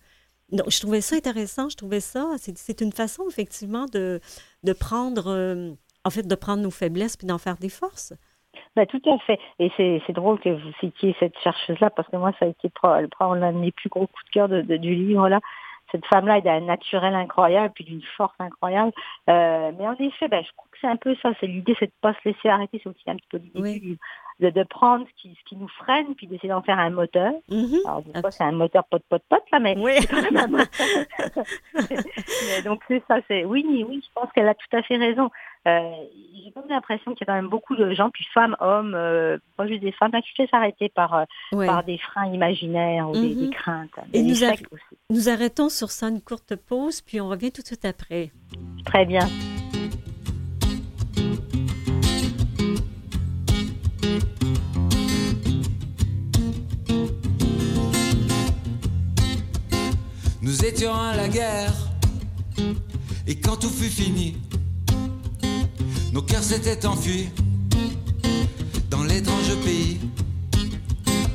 [0.51, 4.19] Donc, je trouvais ça intéressant, je trouvais ça, c'est une façon effectivement de,
[4.63, 5.71] de prendre, euh,
[6.03, 8.13] en fait, de prendre nos faiblesses puis d'en faire des forces.
[8.75, 9.39] Ben, tout à fait.
[9.59, 13.53] Et c'est drôle que vous citiez cette chercheuse-là, parce que moi, ça a été l'un
[13.53, 15.39] de mes plus gros coups de cœur de, du livre-là.
[15.91, 18.93] Cette femme-là est d'un naturel incroyable, puis d'une force incroyable.
[19.29, 21.31] Euh, mais en effet, ben, je crois que c'est un peu ça.
[21.39, 22.79] C'est l'idée, c'est de ne pas se laisser arrêter.
[22.81, 23.99] C'est aussi un petit peu l'idée du livre
[24.49, 27.31] de, prendre ce qui, ce qui nous freine, puis d'essayer d'en faire un moteur.
[27.49, 27.85] Mm-hmm.
[27.85, 29.93] Alors, des fois, c'est un moteur pot-pot-pot, là, mais Oui.
[29.99, 30.87] c'est quand même un moteur.
[32.47, 33.45] Mais donc, c'est ça, c'est...
[33.45, 35.29] Oui, oui, je pense qu'elle a tout à fait raison.
[35.67, 35.91] Euh,
[36.43, 39.37] j'ai comme l'impression qu'il y a quand même beaucoup de gens, puis femmes, hommes, euh,
[39.57, 41.67] pas juste des femmes, là, qui se laissent arrêter par, euh, Ouais.
[41.67, 43.45] par des freins imaginaires ou des, Mhm.
[43.45, 43.89] des craintes.
[44.13, 44.97] Et des nous aussi.
[45.11, 48.31] Nous arrêtons sur ça une courte pause, puis on revient tout de suite après.
[48.85, 49.27] Très bien.
[60.51, 61.73] Nous étions à la guerre,
[63.25, 64.35] et quand tout fut fini,
[66.11, 67.29] nos cœurs s'étaient enfuis
[68.89, 69.97] dans l'étrange pays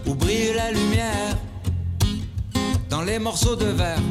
[0.07, 1.39] où brille la lumière
[2.91, 4.03] dans les morceaux de verre,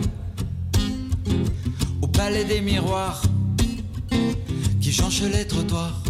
[2.02, 3.22] au palais des miroirs
[4.82, 6.02] qui changent les trottoirs.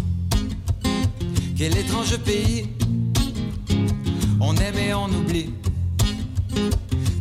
[1.54, 2.70] Quel étrange pays,
[4.40, 5.50] on aime et on oublie.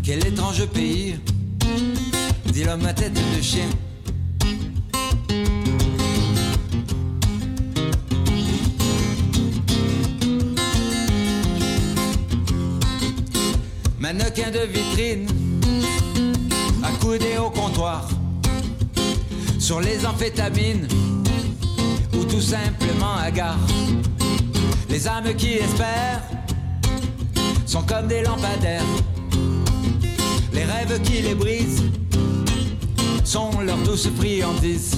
[0.04, 1.18] Quel étrange pays,
[2.52, 3.70] dit l'homme à tête de chien.
[14.00, 15.28] Mannequin de vitrine,
[16.84, 18.08] accoudé au comptoir,
[19.60, 20.88] sur les amphétamines,
[22.14, 23.58] ou tout simplement à gare.
[24.90, 26.22] Les âmes qui espèrent
[27.66, 28.84] sont comme des lampadaires.
[31.04, 31.84] Qui les brisent
[33.26, 34.96] sont leurs douces friandises.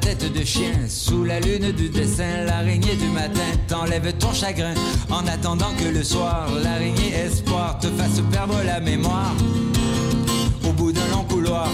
[0.00, 4.74] Tête de chien, sous la lune du dessin, l'araignée du matin t'enlève ton chagrin.
[5.10, 9.34] En attendant que le soir, l'araignée espoir te fasse perdre la mémoire.
[10.64, 11.68] Au bout d'un long couloir.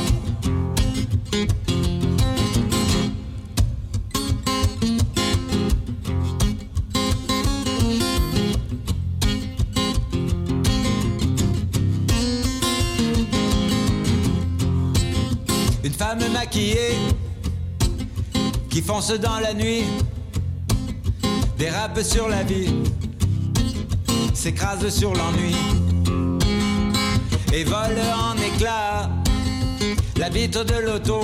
[15.84, 16.96] Une femme maquillée
[18.72, 19.84] qui fonce dans la nuit,
[21.58, 22.72] dérape sur la vie,
[24.32, 25.54] s'écrase sur l'ennui
[27.52, 29.10] et vole en éclats
[30.16, 31.20] la vitre de l'auto.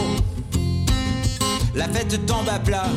[1.74, 2.90] La fête tombe à plat,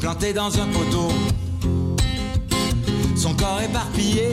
[0.00, 1.12] plantée dans un poteau.
[3.16, 4.30] Son corps éparpillé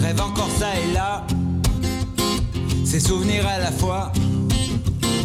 [0.00, 1.24] rêve encore ça et là.
[2.84, 4.12] Ses souvenirs à la fois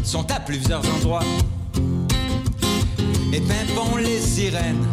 [0.08, 1.24] sont à plusieurs endroits.
[3.34, 4.86] Et pimpons les sirènes,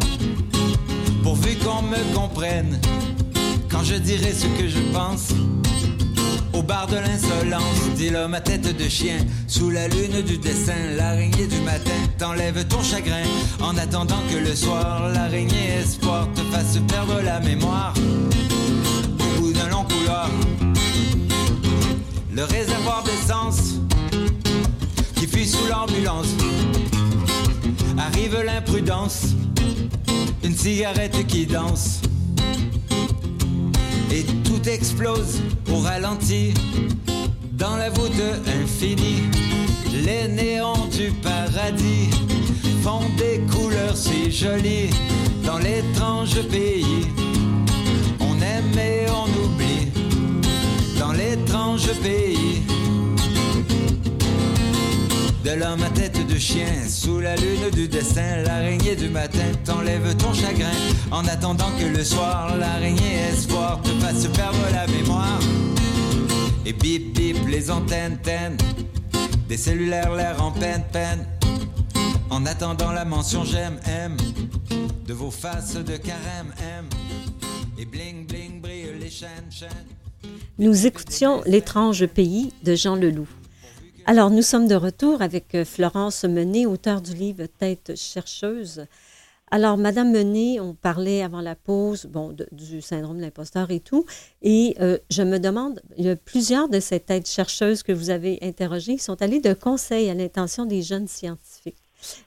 [1.23, 2.81] pourvu qu'on me comprenne.
[3.69, 5.29] Quand je dirai ce que je pense,
[6.53, 10.73] au bar de l'insolence, dit l'homme à tête de chien, sous la lune du dessin,
[10.97, 13.23] l'araignée du matin t'enlève ton chagrin.
[13.61, 17.93] En attendant que le soir, l'araignée espoir te fasse perdre la mémoire.
[19.17, 20.29] Au bout d'un long couloir,
[22.33, 23.79] le réservoir d'essence
[25.35, 26.33] fuit sous l'ambulance.
[27.97, 29.35] Arrive l'imprudence,
[30.43, 32.01] une cigarette qui danse.
[34.11, 36.53] Et tout explose au ralenti,
[37.51, 38.23] dans la voûte
[38.61, 39.23] infinie.
[40.05, 42.09] Les néons du paradis
[42.81, 44.89] font des couleurs si jolies
[45.43, 47.07] dans l'étrange pays.
[48.21, 49.91] On aime et on oublie
[50.97, 52.63] dans l'étrange pays
[55.45, 60.15] de l'homme à tête de chien sous la lune du dessin l'araignée du matin t'enlève
[60.17, 60.73] ton chagrin.
[61.11, 65.39] En attendant que le soir l'araignée espoir te fasse perdre la mémoire.
[66.65, 68.57] Et bip bip les antennes tennent
[69.47, 71.27] des cellulaires l'air en peine peine.
[72.31, 74.17] En attendant la mention j'aime aime
[75.05, 76.89] de vos faces de carême aime.
[77.77, 79.69] Et bling bling brille les chaînes chaînes.
[80.57, 83.27] Nous écoutions L'étrange pays de Jean Leloup.
[84.07, 88.85] Alors, nous sommes de retour avec euh, Florence Menet, auteure du livre Tête chercheuse.
[89.49, 94.05] Alors, Madame Menet, on parlait avant la pause bon, du syndrome de l'imposteur et tout.
[94.43, 98.11] Et euh, je me demande, il y a plusieurs de ces têtes chercheuses que vous
[98.11, 101.81] avez interrogées sont allées de conseils à l'intention des jeunes scientifiques.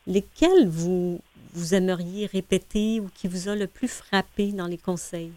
[0.08, 1.20] Lesquels vous,
[1.52, 5.30] vous aimeriez répéter ou qui vous a le plus frappé dans les conseils?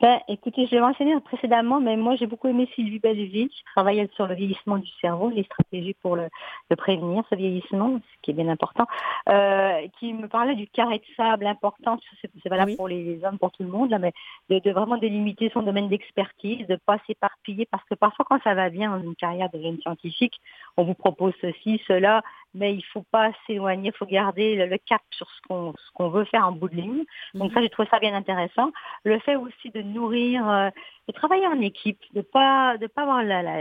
[0.00, 4.06] Ben, écoutez, je l'ai mentionné précédemment, mais moi j'ai beaucoup aimé Sylvie Belleville, qui travaille
[4.16, 6.28] sur le vieillissement du cerveau, les stratégies pour le,
[6.76, 8.86] prévenir, ce vieillissement, ce qui est bien important,
[9.28, 13.52] euh, qui me parlait du carré de sable important, c'est valable pour les hommes, pour
[13.52, 14.12] tout le monde, là, mais
[14.50, 18.54] de, vraiment délimiter son domaine d'expertise, de ne pas s'éparpiller, parce que parfois quand ça
[18.54, 20.40] va bien dans une carrière de jeune scientifique,
[20.76, 22.22] on vous propose ceci, cela,
[22.54, 26.08] mais il faut pas s'éloigner, il faut garder le, cap sur ce qu'on ce qu'on
[26.08, 27.04] veut faire en bout de ligne.
[27.34, 27.54] Donc mhm.
[27.54, 28.70] ça, j'ai trouvé ça bien intéressant.
[29.04, 30.70] Le fait aussi de nourrir, euh,
[31.08, 33.60] de travailler en équipe, de pas de pas avoir la, la,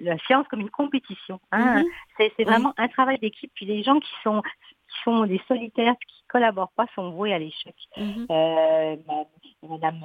[0.00, 1.38] la, science comme une compétition.
[1.52, 1.82] Hein.
[2.18, 2.30] Mhm.
[2.36, 3.52] C'est vraiment un travail d'équipe.
[3.54, 4.42] Puis les gens qui sont
[4.88, 7.74] qui sont des solitaires, qui collaborent pas, sont voués à l'échec.
[7.96, 8.26] Mhm.
[8.30, 8.96] euh,
[9.68, 10.00] Madame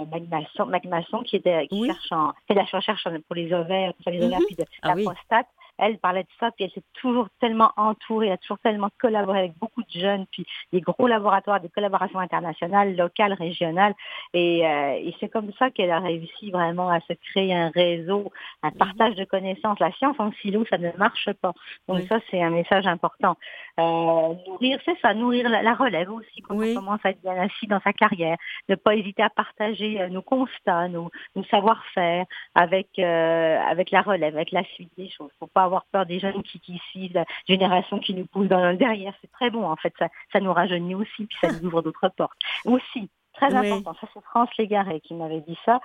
[0.67, 4.39] Magmasson, qui, était, qui cherche en, fait la recherche pour les ovaires, pour les ovaires,
[4.45, 5.47] puis de, ah la prostate
[5.77, 9.39] elle parlait de ça, puis elle s'est toujours tellement entourée, elle a toujours tellement collaboré
[9.39, 13.93] avec beaucoup de jeunes, puis des gros laboratoires, des collaborations internationales, locales, régionales.
[14.33, 18.31] Et, euh, et c'est comme ça qu'elle a réussi vraiment à se créer un réseau,
[18.61, 18.77] un mhm.
[18.77, 19.79] partage de connaissances.
[19.79, 21.53] La science en silo, ça ne marche pas.
[21.87, 23.35] Donc ça, c'est un message important.
[23.79, 27.67] Euh, nourrir, c'est ça, nourrir la, relève aussi quand on commence à être bien assis
[27.67, 28.37] dans sa carrière.
[28.69, 34.01] Ne pas hésiter à partager euh, nos constats, nos, nos savoir-faire avec, euh, avec la
[34.01, 35.31] relève, avec la suite des choses.
[35.39, 38.75] Faut pas avoir peur des jeunes qui, qui suivent, la génération qui nous pousse dans,
[38.75, 39.13] derrière.
[39.21, 39.93] C'est très bon, en fait.
[39.99, 42.37] Ça, ça nous rajeunit aussi, puis ça nous ouvre d'autres portes.
[42.65, 45.79] Aussi, très important, ça c'est France Légaré qui m'avait dit ça,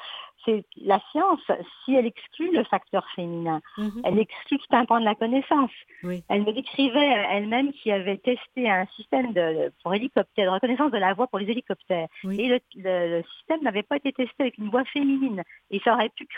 [0.44, 1.40] c'est la science,
[1.84, 4.02] si elle exclut le facteur féminin, mhm.
[4.04, 5.70] elle exclut tout un point de la connaissance.
[6.28, 10.98] Elle me décrivait elle-même qui avait testé un système de, pour hélicoptère, de reconnaissance de
[10.98, 12.08] la voix pour les hélicoptères.
[12.24, 15.42] Et le, le système n'avait pas été testé avec une voix féminine.
[15.70, 16.28] Et ça aurait pu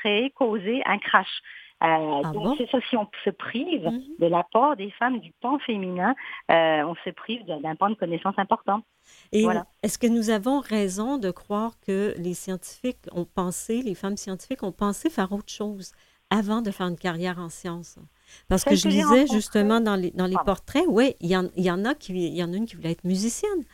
[0.00, 1.42] créer, causer un crash.
[1.86, 4.02] Euh, ah donc c'est ça, si on se prive mhm.
[4.18, 6.14] de l'apport des femmes du pan féminin,
[6.50, 8.82] euh, on se prive d'un pan de connaissance important.
[9.30, 9.46] Et
[9.84, 14.64] est-ce que nous avons raison de croire que les scientifiques ont pensé, les femmes scientifiques
[14.64, 15.92] ont pensé faire autre chose
[16.30, 18.00] avant de faire une carrière en sciences?
[18.48, 21.70] Parce que je lisais justement dans les, dans les portraits, oui, il y, en, y
[21.70, 23.64] en a qui, il y en a une qui voulait être musicienne.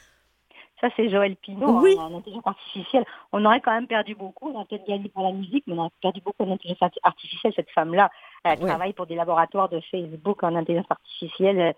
[0.82, 1.96] Ça, c'est Joël Pinot oui.
[1.96, 3.04] en, intelligence artificielle.
[3.30, 4.50] On aurait quand même perdu beaucoup.
[4.50, 7.52] On a peut-être gagné par la musique, mais on aurait perdu beaucoup en intelligence artificielle.
[7.54, 8.10] Cette femme-là,
[8.44, 11.74] elle travaille pour des laboratoires de Facebook en intelligence artificielle.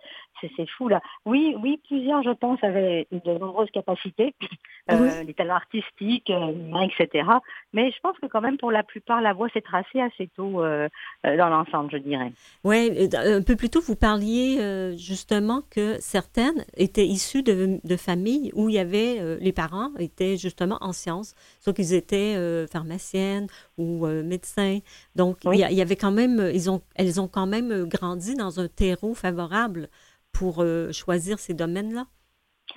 [0.56, 1.00] C'est fou, là.
[1.24, 4.34] Oui, oui, plusieurs, je pense, avaient de nombreuses capacités,
[4.90, 6.52] euh, des talents artistiques, euh,
[6.82, 7.28] etc.
[7.72, 10.62] Mais je pense que quand même, pour la plupart, la voie s'est tracée assez tôt
[10.62, 10.88] euh,
[11.24, 12.32] dans l'ensemble, je dirais.
[12.62, 14.58] Oui, un peu plus tôt, vous parliez
[14.96, 20.36] justement que certaines étaient issues de, de familles où il y avait, les parents étaient
[20.36, 22.36] justement en sciences, soit qu'ils étaient
[22.70, 23.46] pharmaciennes
[23.78, 24.78] ou médecins.
[25.16, 28.60] Donc, il, y, avait quand même ils ont, elles ont quand même euh, grandi dans
[28.60, 29.88] un terreau favorable
[30.32, 32.06] pour euh, choisir ces domaines-là.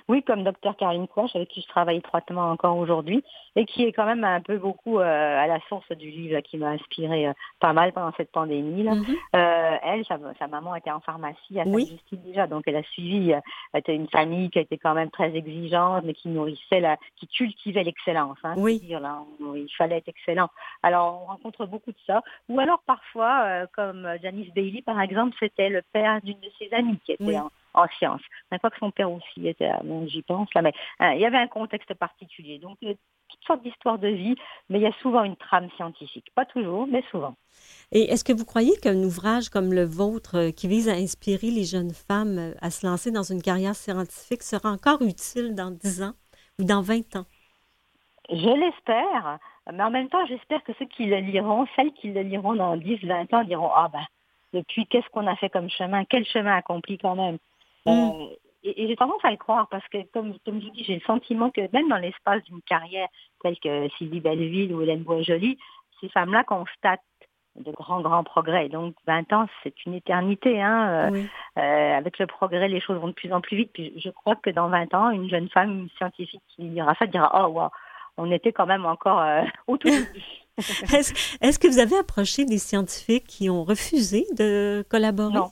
[0.08, 3.22] Oui, comme docteur Caroline Quash, avec qui je travaille étroitement encore aujourd'hui,
[3.56, 6.56] et qui est quand même un peu beaucoup euh, à la source du livre qui
[6.56, 8.84] m'a inspiré euh, pas mal pendant cette pandémie.
[8.84, 8.92] Là.
[8.92, 9.16] Mm-hmm.
[9.36, 12.00] Euh, elle, sa, maman était en pharmacie à oui.
[12.12, 13.42] déjà, donc elle a suivi, elle
[13.74, 17.84] était une famille qui était quand même très exigeante, mais qui nourrissait, la, qui cultivait
[17.84, 18.38] l'excellence.
[18.44, 18.80] Hein, oui.
[18.80, 20.48] Dire, là, il fallait être excellent.
[20.82, 22.22] Alors, on rencontre beaucoup de ça.
[22.48, 26.98] Ou alors parfois, comme Janice Bailey, par exemple, c'était le père d'une de ses amies
[27.04, 28.22] qui était en en sciences.
[28.50, 29.70] Je crois que son père aussi était,
[30.06, 32.58] j'y pense, là, mais hein, il y avait un contexte particulier.
[32.58, 32.94] Donc, euh,
[33.28, 34.36] toutes sortes d'histoires de vie,
[34.68, 36.26] mais il y a souvent une trame scientifique.
[36.34, 37.34] Pas toujours, mais souvent.
[37.92, 41.50] Et est-ce que vous croyez qu'un ouvrage comme le vôtre, euh, qui vise à inspirer
[41.50, 45.70] les jeunes femmes euh, à se lancer dans une carrière scientifique, sera encore utile dans
[45.70, 46.14] 10 ans
[46.58, 47.26] ou dans 20 ans?
[48.30, 49.38] Je l'espère,
[49.72, 52.76] mais en même temps, j'espère que ceux qui le liront, celles qui le liront dans
[52.76, 54.04] 10, 20 ans, diront Ah ben,
[54.52, 56.04] depuis, qu'est-ce qu'on a fait comme chemin?
[56.04, 57.38] Quel chemin accompli quand même
[57.86, 57.90] Mm.
[57.90, 58.26] Euh,
[58.64, 61.00] et, j'ai tendance à le croire parce que, comme, comme je vous dis, j'ai le
[61.00, 63.08] sentiment que même dans l'espace d'une carrière
[63.42, 65.58] telle que Sylvie Belleville ou Hélène Boisjoli,
[66.00, 67.00] ces femmes-là constatent
[67.56, 68.68] de grands, grands progrès.
[68.68, 70.60] Donc 20 ans, c'est une éternité.
[70.60, 71.10] Hein.
[71.12, 71.22] Euh,
[71.58, 73.70] euh, avec le progrès, les choses vont de plus en plus vite.
[73.72, 77.30] Puis je crois que dans 20 ans, une jeune femme scientifique qui lira ça dira
[77.34, 77.68] «Oh, wow,
[78.16, 79.24] on était quand même encore
[79.66, 80.06] au tout début.
[80.58, 85.34] Est-ce que vous avez approché des scientifiques qui ont refusé de collaborer?
[85.34, 85.50] Non.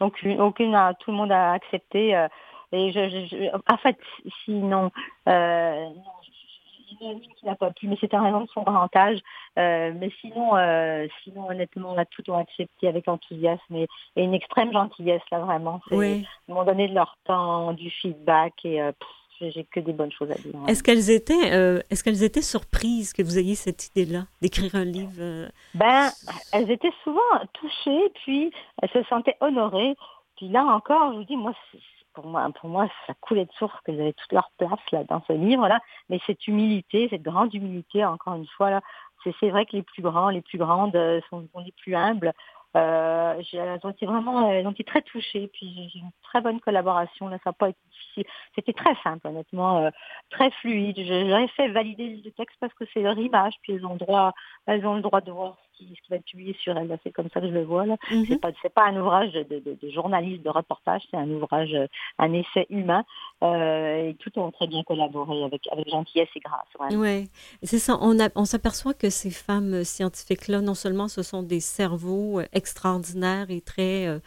[0.00, 2.16] Aucune, aucune tout le monde a accepté.
[2.16, 2.28] Euh,
[2.72, 3.98] et je, en fait,
[4.44, 4.90] sinon,
[5.28, 5.88] euh,
[6.92, 8.62] il y en a une qui n'a pas pu, mais c'était en raison de son
[8.62, 9.18] grand âge.
[9.58, 14.72] Euh, mais sinon, euh, sinon, honnêtement, on a tout accepté avec enthousiasme et, une extrême
[14.72, 15.80] gentillesse, là, vraiment.
[15.90, 18.80] Ils m'ont donné de leur temps, du feedback et
[19.40, 20.52] j'ai que des bonnes choses à dire.
[20.68, 24.84] Est-ce qu'elles étaient, euh, est-ce qu'elles étaient surprises que vous ayez cette idée-là d'écrire un
[24.84, 25.48] livre euh?
[25.74, 26.10] Ben,
[26.52, 27.20] elles étaient souvent
[27.54, 29.96] touchées, puis elles se sentaient honorées.
[30.36, 31.54] Puis là encore, je vous dis, moi,
[32.12, 35.22] pour moi, pour moi, ça coulait de source qu'ils avaient toute leur place là dans
[35.26, 35.80] ce livre-là.
[36.08, 38.80] Mais cette humilité, cette grande humilité, encore une fois là,
[39.22, 42.32] c'est vrai que les plus grands, les plus grandes euh, sont, sont les plus humbles.
[42.76, 45.48] Euh, elles ont été vraiment, ont été très touchées.
[45.52, 47.28] Puis j'ai une très bonne collaboration.
[47.28, 48.24] Là, ça n'a pas été difficile.
[48.54, 49.90] C'était très simple, honnêtement, euh,
[50.30, 50.96] très fluide.
[50.98, 53.54] J'aurais fait valider le texte parce que c'est leur image.
[53.62, 54.32] Puis elles ont droit,
[54.66, 56.98] elles ont le droit de voir ce qui, va être publié sur elles.
[57.02, 57.86] C'est comme ça que je le vois.
[57.86, 57.96] Là,
[58.28, 61.02] c'est pas, c'est pas un ouvrage de, de, de, journaliste, de reportage.
[61.10, 61.74] C'est un ouvrage,
[62.18, 63.04] un essai humain.
[63.42, 66.66] Euh, et tout ont très bien collaboré avec avec gentillesse et grâce.
[66.78, 67.24] Ouais, ouais.
[67.62, 67.96] c'est ça.
[68.00, 73.62] On, on s'aperçoit que ces femmes scientifiques-là, non seulement ce sont des cerveaux extraordinaires et
[73.62, 74.18] très euh,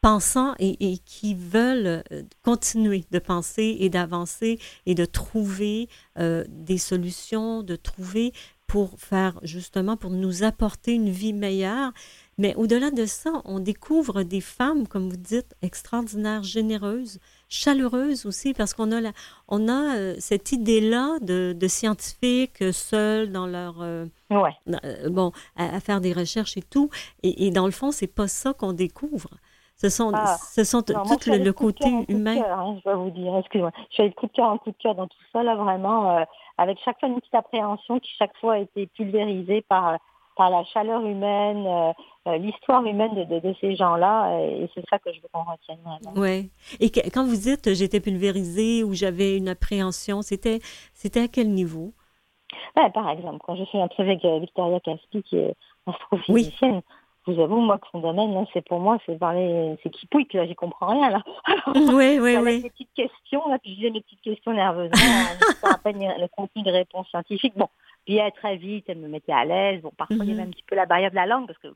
[0.00, 5.88] pensants et, qui veulent euh, continuer de penser et d'avancer et de trouver
[6.18, 8.32] euh, des solutions, de trouver
[8.70, 11.92] pour faire justement, pour nous apporter une vie meilleure.
[12.38, 17.18] Mais au-delà de ça, on découvre des femmes, comme vous dites, extraordinaires, généreuses,
[17.48, 19.12] chaleureuses aussi, parce qu'on a, la,
[19.48, 23.82] on a cette idée-là de, de, scientifiques seuls dans leur
[24.30, 24.52] Ouais.
[24.84, 26.88] Euh, bon, à, faire des recherches et tout.
[27.22, 29.30] Et, dans le fond, c'est pas ça qu'on découvre.
[29.80, 30.36] Ce sont, ah.
[30.38, 32.36] ce sont tout le, côté humain.
[32.46, 33.70] Hein, je dois vous dire, excusez-moi.
[33.88, 36.18] Je suis allée coup de cœur en coup de cœur dans tout ça, là, vraiment,
[36.18, 36.24] euh,
[36.58, 39.96] avec chaque fois une petite appréhension qui chaque fois a été pulvérisée par,
[40.36, 41.66] par la chaleur humaine,
[42.26, 44.38] euh, l'histoire humaine de, de, ces gens-là.
[44.42, 45.78] Et c'est ça que je veux qu'on retienne.
[46.14, 46.50] Oui.
[46.78, 50.60] Et quand vous dites j'étais pulvérisée ou j'avais une appréhension, c'était
[51.16, 51.94] à quel niveau?
[52.74, 55.54] par exemple, quand je fais un truc avec euh, Victoria Caspi, qui est
[55.86, 56.82] astrophysicienne,
[57.30, 60.46] vous avoue, moi, que son domaine, c'est pour moi, c'est parler, c'est qui pouille, là,
[60.46, 61.22] j'y comprends rien, là.
[61.74, 62.62] oui, oui, oui.
[62.62, 64.98] Des petites questions, là, puis je disais mes petites questions nerveusement,
[65.62, 67.54] à peine le contenu de réponse scientifique.
[67.56, 67.68] Bon,
[68.04, 69.82] puis elle, très vite, elle me mettait à l'aise.
[69.82, 70.48] Bon, parfois, il y avait mhm.
[70.48, 71.68] un petit peu la barrière de la langue, parce que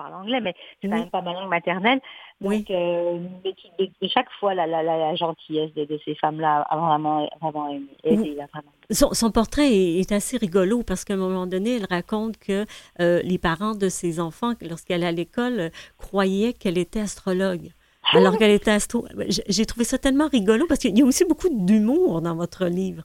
[0.00, 2.00] parle anglais, mais c'est quand même pas ma langue maternelle.
[2.40, 7.68] Donc, euh, de, chaque fois, la, la, la gentillesse de, ces femmes-là a vraiment, vraiment
[8.04, 8.34] aidé.
[8.34, 8.72] Vraiment.
[8.90, 12.64] Son, son, portrait est, assez rigolo parce qu'à un moment donné, elle raconte que
[13.00, 17.72] euh, les parents de ses enfants, lorsqu'elle allait à l'école, croyaient qu'elle était astrologue.
[18.12, 19.06] Alors qu'elle était astro.
[19.28, 23.04] J'ai trouvé ça tellement rigolo parce qu'il y a aussi beaucoup d'humour dans votre livre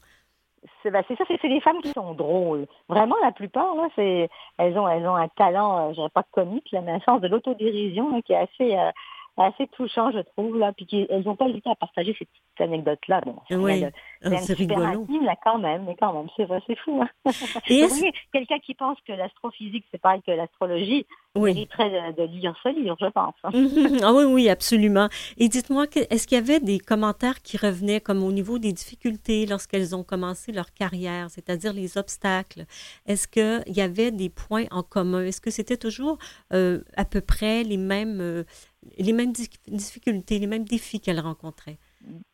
[1.08, 2.68] c'est ça, c'est les femmes qui sont drôles.
[2.88, 7.22] Vraiment, la plupart, elles ont un talent, euh, je dirais pas comique, mais un sens
[7.22, 8.92] de l'autodérision qui est assez euh,
[9.38, 13.22] assez touchant, je trouve, là, puis elles n'ont pas hésité à partager ces petites anecdotes-là.
[13.22, 13.84] Bon, oui,
[14.24, 15.04] ah, c'est rigolo.
[15.04, 17.02] Intime, là, quand même, mais quand même, c'est vrai, c'est fou.
[17.02, 17.32] Hein.
[18.34, 21.06] Quelqu'un qui pense que l'astrophysique, c'est pareil que l'astrologie,
[21.36, 21.54] oui.
[21.54, 23.34] mériterait de, de, lire ce livre, je pense.
[23.44, 23.52] Hein.
[24.04, 25.10] ah oui, oui, absolument.
[25.38, 29.46] Et dites-moi, est-ce qu'il y avait des commentaires qui revenaient comme au niveau des difficultés
[29.46, 32.66] lorsqu'elles ont commencé leur carrière, c'est-à-dire les obstacles?
[33.06, 35.24] Est-ce qu'il y avait des points en commun?
[35.26, 36.18] Est-ce que c'était toujours
[36.54, 38.22] euh, à peu près les mêmes...
[38.22, 38.44] Euh,
[38.98, 39.34] les mêmes
[39.68, 41.78] difficultés, les mêmes défis qu'elle rencontrait.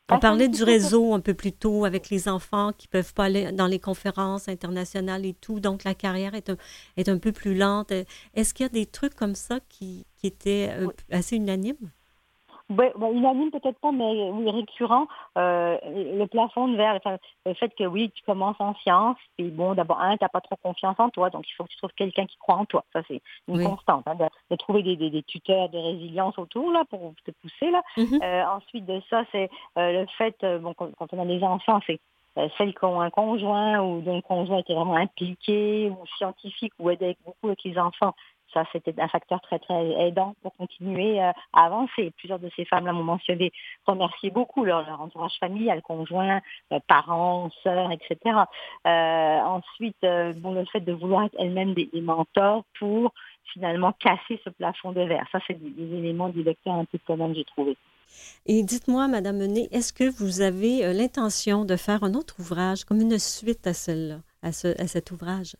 [0.09, 3.51] On parlait du réseau un peu plus tôt avec les enfants qui peuvent pas aller
[3.53, 6.57] dans les conférences internationales et tout, donc la carrière est un,
[6.97, 7.93] est un peu plus lente.
[8.33, 11.91] Est-ce qu'il y a des trucs comme ça qui, qui étaient euh, assez unanimes?
[12.77, 15.07] Ouais, bah, unanime peut-être pas, mais oui, récurrent.
[15.37, 16.99] Euh, le plafond de verre,
[17.45, 20.41] le fait que oui, tu commences en sciences, et bon, d'abord, un, tu n'as pas
[20.41, 22.85] trop confiance en toi, donc il faut que tu trouves quelqu'un qui croit en toi.
[22.93, 24.15] Ça, c'est une constante, hein,
[24.49, 27.81] de, trouver des, des, tuteurs de résilience autour, là, pour te pousser, là.
[27.97, 28.23] Mm-hmm.
[28.23, 31.79] euh, ensuite de ça, c'est euh, le fait, bon, quand, quand, on a des enfants,
[31.85, 31.99] c'est
[32.57, 36.89] celles qui ont un conjoint ou dont le conjoint était vraiment impliqué ou scientifique ou
[36.89, 38.13] aidait beaucoup avec les enfants,
[38.53, 42.11] ça, c'était un facteur très, très aidant pour continuer euh, à avancer.
[42.17, 43.51] Plusieurs de ces femmes-là m'ont mentionné,
[43.85, 46.41] remercier beaucoup leur, entourage familial, conjoint,
[46.71, 48.17] euh, parents, sœurs, etc.
[48.85, 50.01] Euh, ensuite,
[50.37, 53.13] bon, le fait de vouloir être elle-même des, mentors pour
[53.53, 55.27] finalement casser ce plafond de verre.
[55.31, 57.77] Ça, c'est des, éléments du lecteur un peu commun, j'ai trouvé.
[58.45, 62.99] Et dites-moi, Madame Menet, est-ce que vous avez l'intention de faire un autre ouvrage comme
[62.99, 65.55] une suite à, celle à, à cet ouvrage?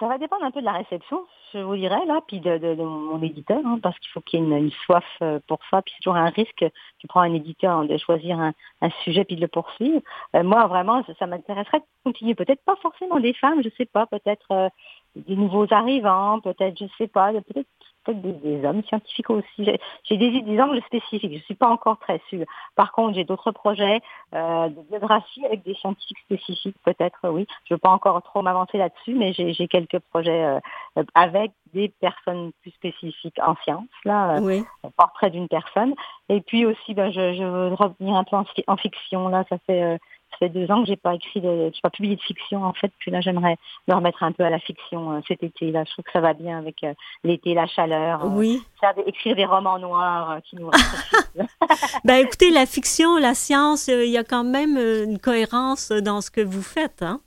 [0.00, 2.74] Ça va dépendre un peu de la réception, je vous dirais, là, puis de, de,
[2.82, 5.92] mon éditeur, hein, parce qu'il faut qu'il y ait une, soif euh, pour ça, puis
[5.94, 6.64] c'est toujours un risque,
[6.98, 10.00] tu prends un éditeur hein, de choisir un, un, sujet puis de le poursuivre.
[10.34, 14.06] Euh, moi, vraiment, ça, m'intéresserait de continuer, peut-être pas forcément des femmes, je sais pas,
[14.06, 14.68] peut-être euh,
[15.16, 17.68] des nouveaux arrivants, peut-être, je sais pas, peut-être
[18.04, 19.66] peut-être des, hommes scientifiques aussi.
[20.04, 22.44] J'ai des, des angles spécifiques, je ne suis pas encore très sûre.
[22.76, 24.00] Par contre, j'ai d'autres projets
[24.34, 27.46] euh, de biographie avec des scientifiques spécifiques, peut-être, oui.
[27.64, 31.88] Je ne veux pas encore trop m'avancer là-dessus, mais j'ai quelques projets euh, avec des
[31.88, 34.62] personnes plus spécifiques en sciences, là, euh,
[34.96, 35.94] portrait d'une personne.
[36.28, 39.98] Et puis aussi, ben, je, je veux revenir un peu en, fiction, là, ça fait...
[40.34, 42.64] Euh, ça fait deux ans que j'ai pas écrit, de, j'ai pas publié de fiction
[42.64, 42.92] en fait.
[42.98, 43.56] Puis là, j'aimerais
[43.88, 45.70] me remettre un peu à la fiction euh, cet été.
[45.70, 48.24] Là, je trouve que ça va bien avec euh, l'été, la chaleur.
[48.24, 48.62] oui.
[48.80, 50.70] Faire écrire des romans noirs qui nous
[52.04, 56.30] ben écoutez, la fiction, la science, il y a quand même une cohérence dans ce
[56.30, 57.20] que vous faites, hein?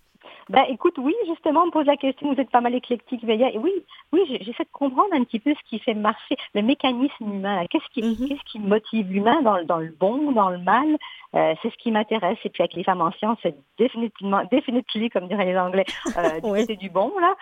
[0.49, 3.57] Ben, écoute, oui, justement, on me pose la question, vous êtes pas mal éclectique, Et
[3.57, 3.71] oui,
[4.13, 7.65] oui, j'essaie de comprendre un petit peu ce qui fait marcher le mécanisme humain.
[7.69, 10.97] Qu'est-ce qui, qu'est-ce qui motive l'humain dans, dans, le bon, dans le mal?
[11.35, 12.37] Euh, C'est ce qui m'intéresse.
[12.45, 15.85] Et puis avec les femmes en sciences, c'est définitivement, définitivement, comme diraient les Anglais,
[16.17, 17.35] euh, du du bon, là.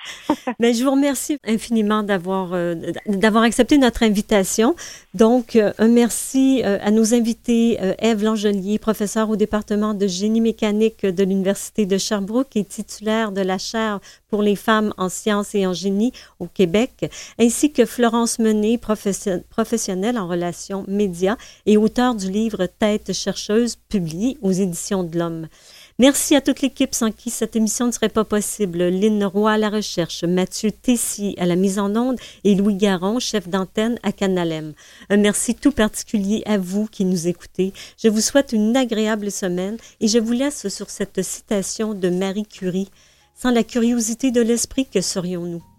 [0.59, 4.75] Mais je vous remercie infiniment d'avoir euh, d'avoir accepté notre invitation.
[5.13, 11.05] Donc, euh, un merci à nos invités, Eve Langelier, professeure au département de génie mécanique
[11.05, 13.99] de l'Université de Sherbrooke et titulaire de la chaire
[14.29, 20.17] pour les femmes en sciences et en génie au Québec, ainsi que Florence Menet, professionnelle
[20.17, 21.37] en relations médias
[21.67, 25.47] et auteur du livre Tête chercheuse, publié aux éditions de l'Homme.
[25.99, 28.79] Merci à toute l'équipe sans qui cette émission ne serait pas possible.
[28.79, 33.19] Lynn Roy à la recherche, Mathieu Tessy à la mise en onde et Louis Garon,
[33.19, 34.73] chef d'antenne à Canalem.
[35.09, 37.71] Un merci tout particulier à vous qui nous écoutez.
[37.97, 42.45] Je vous souhaite une agréable semaine et je vous laisse sur cette citation de Marie
[42.45, 42.89] Curie.
[43.37, 45.74] Sans la curiosité de l'esprit, que serions-nous?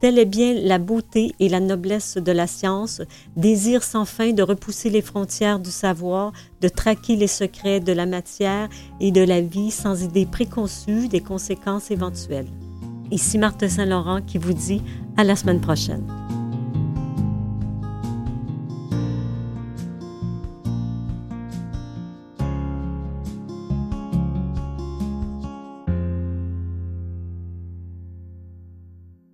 [0.00, 3.02] Telle est bien la beauté et la noblesse de la science,
[3.36, 6.32] désir sans fin de repousser les frontières du savoir,
[6.62, 11.20] de traquer les secrets de la matière et de la vie sans idée préconçue des
[11.20, 12.48] conséquences éventuelles.
[13.10, 14.80] Ici Marthe Saint-Laurent qui vous dit
[15.18, 16.29] à la semaine prochaine.